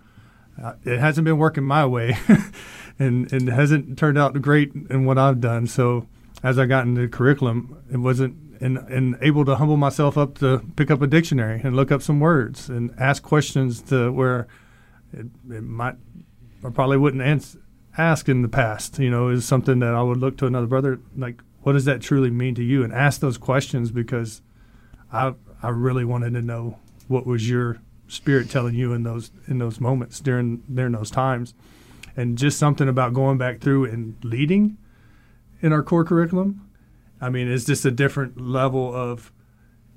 uh, 0.63 0.75
it 0.85 0.99
hasn't 0.99 1.25
been 1.25 1.39
working 1.39 1.65
my 1.65 1.87
way, 1.87 2.19
and 2.99 3.33
and 3.33 3.49
hasn't 3.49 3.97
turned 3.99 4.19
out 4.19 4.39
great 4.43 4.73
in 4.91 5.07
what 5.07 5.17
I've 5.17 5.41
done. 5.41 5.69
So 5.69 6.07
as 6.43 6.59
I 6.59 6.67
got 6.67 6.85
into 6.85 7.01
the 7.01 7.09
curriculum, 7.09 7.83
it 7.91 7.97
wasn't 7.97 8.37
and 8.65 8.79
and 8.79 9.17
able 9.21 9.45
to 9.45 9.57
humble 9.57 9.77
myself 9.77 10.17
up 10.17 10.39
to 10.39 10.63
pick 10.75 10.91
up 10.91 11.03
a 11.03 11.07
dictionary 11.07 11.61
and 11.63 11.77
look 11.77 11.93
up 11.93 12.01
some 12.01 12.19
words 12.19 12.71
and 12.71 12.95
ask 12.99 13.23
questions 13.23 13.83
to 13.83 14.11
where 14.11 14.47
it, 15.13 15.27
it 15.51 15.63
might 15.63 15.97
I 16.65 16.71
probably 16.71 16.97
wouldn't 16.97 17.23
ans- 17.23 17.59
ask 17.99 18.27
in 18.29 18.41
the 18.41 18.49
past. 18.49 18.99
You 18.99 19.11
know, 19.11 19.29
is 19.29 19.45
something 19.45 19.81
that 19.81 19.95
I 19.95 20.03
would 20.03 20.17
look 20.17 20.39
to 20.39 20.47
another 20.47 20.67
brother 20.67 20.99
like, 21.15 21.43
what 21.63 21.75
does 21.75 21.85
that 21.85 22.01
truly 22.01 22.31
mean 22.31 22.55
to 22.55 22.63
you, 22.63 22.83
and 22.83 22.93
ask 22.93 23.21
those 23.21 23.37
questions 23.37 23.91
because 23.91 24.41
I 25.13 25.35
I 25.63 25.69
really 25.69 26.05
wanted 26.05 26.33
to 26.33 26.43
know 26.43 26.79
what 27.07 27.27
was 27.27 27.49
your 27.49 27.83
spirit 28.09 28.49
telling 28.49 28.75
you 28.75 28.95
in 28.95 29.03
those 29.03 29.31
in 29.47 29.59
those 29.59 29.79
moments 29.79 30.21
during 30.21 30.63
during 30.73 30.93
those 30.93 31.11
times 31.11 31.55
and 32.17 32.39
just 32.39 32.59
something 32.59 32.89
about 32.89 33.13
going 33.13 33.39
back 33.39 33.61
through 33.61 33.87
and 33.87 34.15
leading 34.23 34.77
in 35.61 35.73
our 35.73 35.83
core 35.83 36.05
curriculum 36.05 36.64
i 37.25 37.31
mean 37.31 37.49
it's 37.49 37.65
just 37.65 37.85
a 37.85 37.91
different 37.91 38.41
level 38.41 38.95
of 38.95 39.33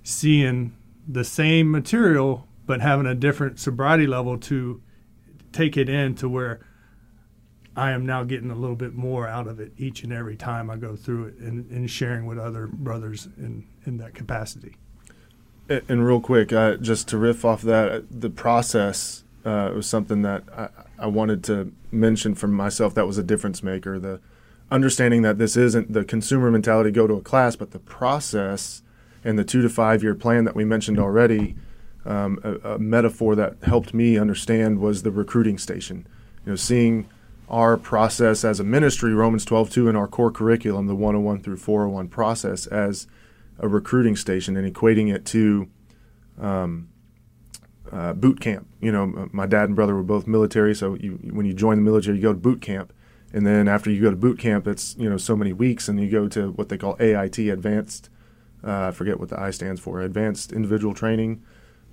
seeing 0.04 0.76
the 1.08 1.24
same 1.24 1.70
material 1.70 2.48
but 2.66 2.82
having 2.82 3.06
a 3.06 3.16
different 3.16 3.60
sobriety 3.60 4.06
level 4.06 4.38
to 4.38 4.82
take 5.52 5.78
it 5.78 5.90
in 5.90 6.14
to 6.16 6.30
where 6.30 6.60
I 7.78 7.92
am 7.92 8.08
now 8.08 8.24
getting 8.24 8.50
a 8.50 8.56
little 8.56 8.76
bit 8.76 8.96
more 8.96 9.28
out 9.28 9.48
of 9.48 9.60
it 9.60 9.72
each 9.78 10.04
and 10.04 10.12
every 10.12 10.36
time 10.36 10.70
I 10.70 10.78
go 10.78 10.96
through 10.96 11.28
it 11.28 11.38
and, 11.38 11.70
and 11.70 11.90
sharing 11.90 12.26
with 12.26 12.40
other 12.40 12.66
brothers 12.66 13.28
in, 13.38 13.68
in 13.86 13.98
that 13.98 14.16
capacity. 14.16 14.76
And 15.70 16.06
real 16.06 16.20
quick, 16.20 16.52
uh, 16.52 16.78
just 16.78 17.08
to 17.10 17.18
riff 17.18 17.46
off 17.46 17.62
that, 17.62 17.92
uh, 17.92 18.02
the 18.10 18.32
process 18.32 19.24
uh, 19.46 19.72
was 19.76 19.86
something 19.86 20.24
that 20.24 20.44
I, 20.56 20.70
I, 20.98 21.08
wanted 21.08 21.44
to 21.46 21.74
mention 21.92 22.36
for 22.36 22.48
myself. 22.48 22.94
That 22.96 23.06
was 23.06 23.18
a 23.18 23.24
difference 23.24 23.62
maker. 23.62 24.00
The 24.00 24.22
understanding 24.70 25.22
that 25.22 25.38
this 25.38 25.56
isn't 25.56 25.94
the 25.94 26.04
consumer 26.04 26.52
mentality 26.52 26.92
go 26.92 27.08
to 27.08 27.14
a 27.14 27.22
class, 27.22 27.56
but 27.56 27.72
the 27.72 27.80
process 27.80 28.82
and 29.24 29.38
the 29.38 29.44
two 29.44 29.62
to 29.62 29.70
five 29.70 30.04
year 30.04 30.16
plan 30.16 30.44
that 30.46 30.56
we 30.56 30.66
mentioned 30.66 31.00
already. 31.00 31.56
Um, 32.06 32.40
a, 32.42 32.76
a, 32.76 32.80
metaphor 32.80 33.36
that 33.36 33.58
helped 33.64 33.94
me 33.94 34.18
understand 34.18 34.80
was 34.80 35.04
the 35.04 35.12
recruiting 35.12 35.58
station. 35.58 36.08
You 36.46 36.54
know, 36.54 36.56
seeing 36.56 37.10
our 37.50 37.76
process 37.76 38.46
as 38.46 38.62
a 38.62 38.64
ministry, 38.64 39.14
Romans 39.14 39.44
12 39.44 39.70
2, 39.70 39.90
in 39.90 39.96
our 39.98 40.08
core 40.08 40.32
curriculum, 40.32 40.88
the 40.88 40.96
101 40.96 41.42
through 41.42 41.58
401 41.58 42.08
process, 42.08 42.66
as 42.68 43.08
a 43.60 43.68
recruiting 43.68 44.16
station 44.16 44.56
and 44.56 44.74
equating 44.74 45.14
it 45.14 45.26
to 45.26 45.68
um, 46.40 46.88
uh, 47.92 48.14
boot 48.14 48.40
camp. 48.40 48.68
You 48.80 48.92
know, 48.92 49.30
my 49.32 49.46
dad 49.46 49.66
and 49.66 49.76
brother 49.76 49.96
were 49.96 50.04
both 50.04 50.28
military, 50.28 50.76
so 50.76 50.96
you, 50.96 51.20
when 51.32 51.46
you 51.46 51.54
join 51.54 51.78
the 51.78 51.84
military, 51.84 52.18
you 52.18 52.24
go 52.24 52.34
to 52.34 52.40
boot 52.40 52.62
camp, 52.62 52.94
and 53.38 53.46
then 53.46 53.68
after 53.68 53.92
you 53.92 54.02
go 54.02 54.10
to 54.10 54.16
boot 54.16 54.40
camp, 54.40 54.66
it's 54.66 54.96
you 54.98 55.08
know 55.08 55.18
so 55.18 55.36
many 55.36 55.54
weeks, 55.54 55.88
and 55.88 56.02
you 56.02 56.10
go 56.10 56.28
to 56.28 56.54
what 56.54 56.70
they 56.70 56.78
call 56.78 56.98
AIT, 57.00 57.38
Advanced. 57.38 58.10
Uh, 58.64 58.88
I 58.88 58.92
forget 58.92 59.20
what 59.20 59.30
the 59.30 59.40
I 59.40 59.52
stands 59.52 59.80
for, 59.80 60.02
Advanced 60.02 60.52
Individual 60.52 60.96
Training, 60.96 61.44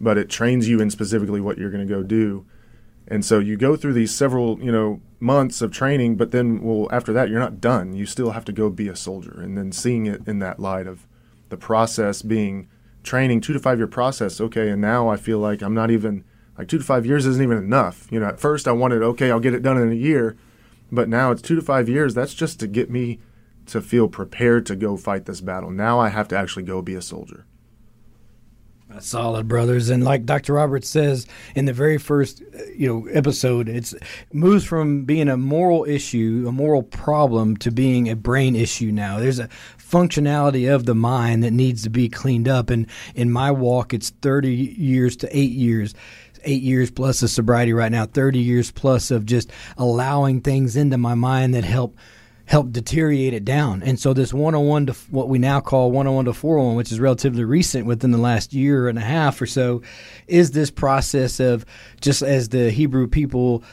but 0.00 0.16
it 0.16 0.30
trains 0.30 0.70
you 0.70 0.80
in 0.80 0.88
specifically 0.88 1.42
what 1.42 1.58
you're 1.58 1.70
going 1.70 1.86
to 1.86 1.94
go 1.94 2.02
do. 2.02 2.46
And 3.06 3.22
so 3.22 3.40
you 3.40 3.58
go 3.58 3.76
through 3.76 3.92
these 3.92 4.14
several, 4.14 4.58
you 4.58 4.72
know, 4.72 5.02
months 5.20 5.60
of 5.60 5.70
training, 5.70 6.16
but 6.16 6.30
then, 6.30 6.62
well, 6.62 6.88
after 6.90 7.12
that, 7.12 7.28
you're 7.28 7.38
not 7.38 7.60
done. 7.60 7.92
You 7.92 8.06
still 8.06 8.30
have 8.30 8.46
to 8.46 8.52
go 8.52 8.70
be 8.70 8.88
a 8.88 8.96
soldier, 8.96 9.38
and 9.38 9.58
then 9.58 9.70
seeing 9.70 10.06
it 10.06 10.26
in 10.26 10.38
that 10.38 10.58
light 10.58 10.86
of 10.86 11.06
the 11.50 11.58
process 11.58 12.22
being 12.22 12.68
training, 13.02 13.42
two 13.42 13.52
to 13.52 13.58
five 13.58 13.76
year 13.76 13.86
process. 13.86 14.40
Okay, 14.40 14.70
and 14.70 14.80
now 14.80 15.10
I 15.10 15.18
feel 15.18 15.40
like 15.40 15.60
I'm 15.60 15.74
not 15.74 15.90
even 15.90 16.24
like 16.56 16.68
two 16.68 16.78
to 16.78 16.84
five 16.84 17.04
years 17.04 17.26
isn't 17.26 17.42
even 17.42 17.58
enough. 17.58 18.08
You 18.10 18.18
know, 18.18 18.28
at 18.28 18.40
first 18.40 18.66
I 18.66 18.72
wanted 18.72 19.02
okay, 19.02 19.30
I'll 19.30 19.40
get 19.40 19.52
it 19.52 19.62
done 19.62 19.76
in 19.76 19.92
a 19.92 19.94
year, 19.94 20.38
but 20.94 21.08
now 21.08 21.30
it's 21.30 21.42
two 21.42 21.56
to 21.56 21.62
five 21.62 21.88
years. 21.88 22.14
That's 22.14 22.34
just 22.34 22.60
to 22.60 22.66
get 22.66 22.90
me 22.90 23.20
to 23.66 23.80
feel 23.80 24.08
prepared 24.08 24.66
to 24.66 24.76
go 24.76 24.96
fight 24.96 25.24
this 25.24 25.40
battle. 25.40 25.70
Now 25.70 25.98
I 25.98 26.08
have 26.08 26.28
to 26.28 26.36
actually 26.38 26.64
go 26.64 26.82
be 26.82 26.94
a 26.94 27.02
soldier. 27.02 27.46
That's 28.90 29.06
solid 29.06 29.48
brothers, 29.48 29.88
and 29.88 30.04
like 30.04 30.26
Dr. 30.26 30.52
Roberts 30.52 30.88
says 30.88 31.26
in 31.54 31.64
the 31.64 31.72
very 31.72 31.96
first, 31.96 32.42
uh, 32.42 32.64
you 32.76 32.86
know, 32.86 33.06
episode, 33.10 33.68
it's 33.68 33.94
moves 34.32 34.64
from 34.64 35.04
being 35.04 35.28
a 35.28 35.38
moral 35.38 35.84
issue, 35.84 36.44
a 36.46 36.52
moral 36.52 36.82
problem, 36.82 37.56
to 37.56 37.72
being 37.72 38.10
a 38.10 38.14
brain 38.14 38.54
issue. 38.54 38.92
Now 38.92 39.18
there's 39.18 39.38
a 39.38 39.48
functionality 39.78 40.72
of 40.72 40.84
the 40.84 40.94
mind 40.94 41.42
that 41.42 41.52
needs 41.52 41.82
to 41.84 41.90
be 41.90 42.08
cleaned 42.10 42.46
up, 42.46 42.68
and 42.68 42.86
in 43.14 43.32
my 43.32 43.50
walk, 43.50 43.94
it's 43.94 44.10
30 44.10 44.54
years 44.54 45.16
to 45.16 45.36
eight 45.36 45.52
years 45.52 45.94
eight 46.44 46.62
years 46.62 46.90
plus 46.90 47.22
of 47.22 47.30
sobriety 47.30 47.72
right 47.72 47.92
now, 47.92 48.06
30 48.06 48.38
years 48.38 48.70
plus 48.70 49.10
of 49.10 49.26
just 49.26 49.50
allowing 49.76 50.40
things 50.40 50.76
into 50.76 50.98
my 50.98 51.14
mind 51.14 51.54
that 51.54 51.64
help 51.64 51.96
help 52.46 52.70
deteriorate 52.72 53.32
it 53.32 53.44
down. 53.44 53.82
And 53.82 53.98
so 53.98 54.12
this 54.12 54.34
101 54.34 54.86
to 54.86 54.92
what 55.10 55.28
we 55.28 55.38
now 55.38 55.60
call 55.60 55.90
101 55.90 56.26
to 56.26 56.34
401, 56.34 56.76
which 56.76 56.92
is 56.92 57.00
relatively 57.00 57.44
recent 57.44 57.86
within 57.86 58.10
the 58.10 58.18
last 58.18 58.52
year 58.52 58.88
and 58.88 58.98
a 58.98 59.02
half 59.02 59.40
or 59.40 59.46
so, 59.46 59.82
is 60.26 60.50
this 60.50 60.70
process 60.70 61.40
of 61.40 61.64
just 62.00 62.22
as 62.22 62.50
the 62.50 62.70
Hebrew 62.70 63.08
people 63.08 63.64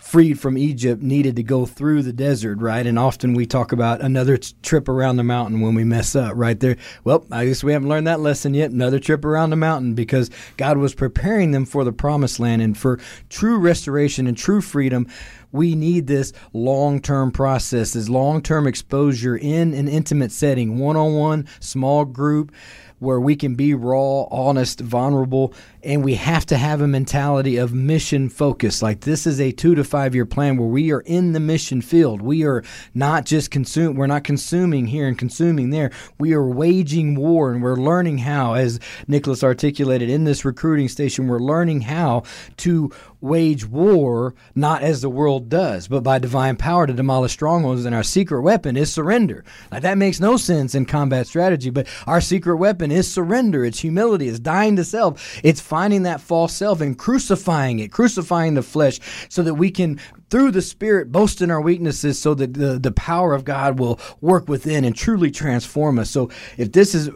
freed 0.00 0.40
from 0.40 0.58
Egypt 0.58 1.02
needed 1.02 1.36
to 1.36 1.42
go 1.42 1.66
through 1.66 2.02
the 2.02 2.12
desert, 2.12 2.58
right? 2.58 2.86
And 2.86 2.98
often 2.98 3.34
we 3.34 3.46
talk 3.46 3.72
about 3.72 4.00
another 4.00 4.36
trip 4.36 4.88
around 4.88 5.16
the 5.16 5.24
mountain 5.24 5.60
when 5.60 5.74
we 5.74 5.84
mess 5.84 6.16
up, 6.16 6.32
right 6.36 6.58
there. 6.58 6.76
Well, 7.04 7.26
I 7.30 7.46
guess 7.46 7.62
we 7.62 7.72
haven't 7.72 7.88
learned 7.88 8.06
that 8.06 8.20
lesson 8.20 8.54
yet. 8.54 8.70
Another 8.70 8.98
trip 8.98 9.24
around 9.24 9.50
the 9.50 9.56
mountain 9.56 9.94
because 9.94 10.30
God 10.56 10.78
was 10.78 10.94
preparing 10.94 11.52
them 11.52 11.64
for 11.64 11.84
the 11.84 11.92
promised 11.92 12.40
land 12.40 12.62
and 12.62 12.76
for 12.76 12.98
true 13.28 13.58
restoration 13.58 14.26
and 14.26 14.36
true 14.36 14.60
freedom. 14.60 15.06
We 15.52 15.76
need 15.76 16.08
this 16.08 16.32
long 16.52 17.00
term 17.00 17.30
process, 17.30 17.92
this 17.92 18.08
long 18.08 18.42
term 18.42 18.66
exposure 18.66 19.36
in 19.36 19.74
an 19.74 19.86
intimate 19.86 20.32
setting, 20.32 20.78
one 20.78 20.96
on 20.96 21.14
one, 21.14 21.46
small 21.60 22.04
group 22.04 22.52
where 22.98 23.20
we 23.20 23.36
can 23.36 23.54
be 23.54 23.74
raw, 23.74 24.22
honest, 24.30 24.80
vulnerable, 24.80 25.52
and 25.84 26.02
we 26.02 26.14
have 26.14 26.46
to 26.46 26.56
have 26.56 26.80
a 26.80 26.88
mentality 26.88 27.56
of 27.56 27.72
mission 27.72 28.28
focus. 28.28 28.82
Like 28.82 29.00
this 29.00 29.26
is 29.26 29.40
a 29.40 29.52
two 29.52 29.74
to 29.74 29.84
five 29.84 30.14
year 30.14 30.26
plan 30.26 30.56
where 30.56 30.68
we 30.68 30.90
are 30.92 31.00
in 31.00 31.32
the 31.32 31.40
mission 31.40 31.80
field. 31.82 32.22
We 32.22 32.44
are 32.44 32.64
not 32.94 33.26
just 33.26 33.50
consume. 33.50 33.96
We're 33.96 34.06
not 34.06 34.24
consuming 34.24 34.86
here 34.86 35.06
and 35.06 35.18
consuming 35.18 35.70
there. 35.70 35.90
We 36.18 36.32
are 36.32 36.46
waging 36.46 37.16
war, 37.16 37.52
and 37.52 37.62
we're 37.62 37.76
learning 37.76 38.18
how, 38.18 38.54
as 38.54 38.80
Nicholas 39.06 39.44
articulated 39.44 40.08
in 40.08 40.24
this 40.24 40.44
recruiting 40.44 40.88
station, 40.88 41.28
we're 41.28 41.38
learning 41.38 41.82
how 41.82 42.22
to 42.58 42.90
wage 43.20 43.64
war 43.64 44.34
not 44.54 44.82
as 44.82 45.00
the 45.00 45.08
world 45.08 45.48
does, 45.48 45.88
but 45.88 46.02
by 46.02 46.18
divine 46.18 46.56
power 46.56 46.86
to 46.86 46.92
demolish 46.92 47.32
strongholds. 47.32 47.84
And 47.84 47.94
our 47.94 48.02
secret 48.02 48.42
weapon 48.42 48.76
is 48.76 48.92
surrender. 48.92 49.44
Like 49.72 49.82
that 49.82 49.98
makes 49.98 50.20
no 50.20 50.36
sense 50.36 50.74
in 50.74 50.84
combat 50.84 51.26
strategy, 51.26 51.70
but 51.70 51.88
our 52.06 52.20
secret 52.20 52.56
weapon 52.56 52.90
is 52.90 53.10
surrender. 53.10 53.64
It's 53.64 53.80
humility. 53.80 54.28
It's 54.28 54.38
dying 54.38 54.76
to 54.76 54.84
self. 54.84 55.40
It's 55.42 55.60
finding 55.74 56.04
that 56.04 56.20
false 56.20 56.54
self 56.54 56.80
and 56.80 56.96
crucifying 56.96 57.80
it, 57.80 57.90
crucifying 57.90 58.54
the 58.54 58.62
flesh, 58.62 59.00
so 59.28 59.42
that 59.42 59.54
we 59.54 59.72
can 59.72 59.98
through 60.30 60.52
the 60.52 60.62
Spirit, 60.62 61.10
boast 61.10 61.42
in 61.42 61.50
our 61.50 61.60
weaknesses 61.60 62.16
so 62.16 62.32
that 62.32 62.54
the, 62.54 62.78
the 62.78 62.92
power 62.92 63.34
of 63.34 63.44
God 63.44 63.80
will 63.80 63.98
work 64.20 64.48
within 64.48 64.84
and 64.84 64.94
truly 64.94 65.32
transform 65.32 65.98
us. 65.98 66.10
So 66.10 66.30
if 66.56 66.70
this 66.70 66.94
is 66.94 67.10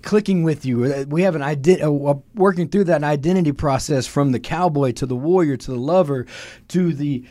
clicking 0.00 0.42
with 0.42 0.64
you. 0.64 0.84
Uh, 0.84 1.04
we 1.06 1.20
have 1.20 1.34
an 1.34 1.42
ident- 1.42 1.82
uh, 1.82 2.18
working 2.34 2.68
through 2.68 2.84
that 2.84 3.04
identity 3.04 3.52
process 3.52 4.06
from 4.06 4.32
the 4.32 4.40
cowboy 4.40 4.92
to 4.92 5.04
the 5.04 5.16
warrior 5.16 5.58
to 5.58 5.70
the 5.70 5.78
lover 5.78 6.26
to 6.68 6.94
the 6.94 7.26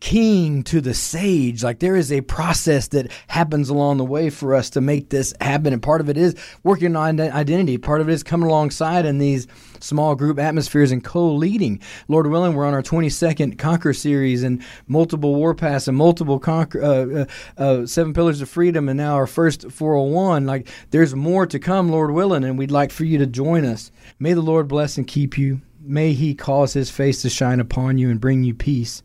king 0.00 0.62
to 0.64 0.80
the 0.80 0.94
sage. 0.94 1.62
Like 1.62 1.78
there 1.78 1.96
is 1.96 2.10
a 2.10 2.22
process 2.22 2.88
that 2.88 3.10
happens 3.28 3.68
along 3.68 3.98
the 3.98 4.04
way 4.04 4.30
for 4.30 4.54
us 4.54 4.70
to 4.70 4.80
make 4.80 5.10
this 5.10 5.34
happen. 5.40 5.72
And 5.72 5.82
part 5.82 6.00
of 6.00 6.08
it 6.08 6.16
is 6.16 6.34
working 6.62 6.96
on 6.96 7.20
identity. 7.20 7.78
Part 7.78 8.00
of 8.00 8.08
it 8.08 8.12
is 8.12 8.22
coming 8.22 8.48
alongside 8.48 9.04
in 9.04 9.18
these 9.18 9.46
small 9.78 10.14
group 10.14 10.38
atmospheres 10.38 10.90
and 10.90 11.04
co-leading. 11.04 11.80
Lord 12.08 12.26
willing, 12.26 12.54
we're 12.54 12.66
on 12.66 12.74
our 12.74 12.82
22nd 12.82 13.58
Conquer 13.58 13.92
series 13.92 14.42
and 14.42 14.62
multiple 14.88 15.36
warpaths 15.36 15.86
and 15.86 15.96
multiple 15.96 16.38
conquer, 16.38 16.82
uh, 16.82 16.88
uh, 16.88 17.26
uh, 17.56 17.86
seven 17.86 18.12
pillars 18.12 18.40
of 18.40 18.48
freedom 18.48 18.88
and 18.88 18.96
now 18.96 19.14
our 19.14 19.26
first 19.26 19.70
401. 19.70 20.46
Like 20.46 20.68
there's 20.90 21.14
more 21.14 21.46
to 21.46 21.58
come, 21.58 21.90
Lord 21.90 22.10
willing, 22.10 22.44
and 22.44 22.58
we'd 22.58 22.70
like 22.70 22.90
for 22.90 23.04
you 23.04 23.18
to 23.18 23.26
join 23.26 23.64
us. 23.64 23.90
May 24.18 24.32
the 24.32 24.40
Lord 24.40 24.68
bless 24.68 24.96
and 24.96 25.06
keep 25.06 25.36
you. 25.36 25.60
May 25.82 26.12
he 26.12 26.34
cause 26.34 26.72
his 26.72 26.90
face 26.90 27.22
to 27.22 27.30
shine 27.30 27.60
upon 27.60 27.98
you 27.98 28.10
and 28.10 28.20
bring 28.20 28.44
you 28.44 28.54
peace. 28.54 29.02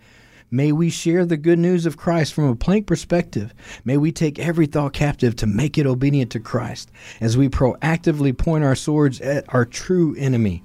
May 0.55 0.71
we 0.71 0.89
share 0.89 1.25
the 1.25 1.35
good 1.35 1.59
news 1.59 1.85
of 1.85 1.97
Christ 1.97 2.33
from 2.33 2.45
a 2.45 2.55
plank 2.55 2.87
perspective. 2.87 3.53
May 3.83 3.97
we 3.97 4.13
take 4.13 4.39
every 4.39 4.67
thought 4.67 4.93
captive 4.93 5.35
to 5.35 5.45
make 5.45 5.77
it 5.77 5.85
obedient 5.85 6.31
to 6.31 6.39
Christ 6.39 6.89
as 7.19 7.35
we 7.35 7.49
proactively 7.49 8.35
point 8.37 8.63
our 8.63 8.73
swords 8.73 9.19
at 9.19 9.43
our 9.53 9.65
true 9.65 10.15
enemy, 10.17 10.63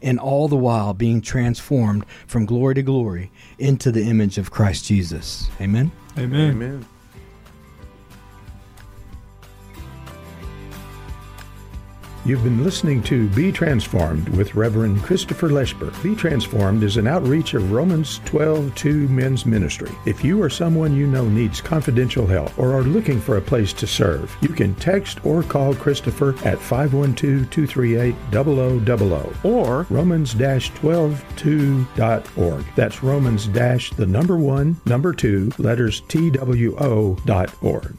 and 0.00 0.20
all 0.20 0.46
the 0.46 0.54
while 0.54 0.94
being 0.94 1.20
transformed 1.20 2.04
from 2.28 2.46
glory 2.46 2.76
to 2.76 2.82
glory 2.82 3.32
into 3.58 3.90
the 3.90 4.04
image 4.04 4.38
of 4.38 4.52
Christ 4.52 4.84
Jesus. 4.84 5.50
Amen. 5.60 5.90
Amen. 6.16 6.50
Amen. 6.52 6.86
You've 12.24 12.44
been 12.44 12.62
listening 12.62 13.02
to 13.04 13.28
Be 13.30 13.50
Transformed 13.50 14.28
with 14.28 14.54
Reverend 14.54 15.02
Christopher 15.02 15.48
Leshber. 15.48 15.90
Be 16.04 16.14
Transformed 16.14 16.84
is 16.84 16.96
an 16.96 17.08
outreach 17.08 17.54
of 17.54 17.72
Romans 17.72 18.20
12 18.26 18.72
2 18.76 19.08
men's 19.08 19.44
ministry. 19.44 19.90
If 20.06 20.22
you 20.22 20.40
or 20.40 20.48
someone 20.48 20.94
you 20.94 21.08
know 21.08 21.28
needs 21.28 21.60
confidential 21.60 22.24
help 22.24 22.56
or 22.56 22.74
are 22.74 22.84
looking 22.84 23.20
for 23.20 23.38
a 23.38 23.42
place 23.42 23.72
to 23.72 23.88
serve, 23.88 24.36
you 24.40 24.50
can 24.50 24.76
text 24.76 25.26
or 25.26 25.42
call 25.42 25.74
Christopher 25.74 26.36
at 26.44 26.60
512 26.60 27.50
238 27.50 28.14
0000 28.30 29.36
or 29.42 29.84
romans 29.90 30.34
12 30.34 31.24
2.org. 31.34 32.64
That's 32.76 33.02
romans 33.02 33.48
the 33.96 34.06
number 34.06 34.36
one, 34.36 34.80
number 34.86 35.12
two, 35.12 35.50
letters 35.58 36.02
T 36.02 36.30
W 36.30 36.76
O 36.78 37.16
dot 37.26 37.52
org. 37.62 37.96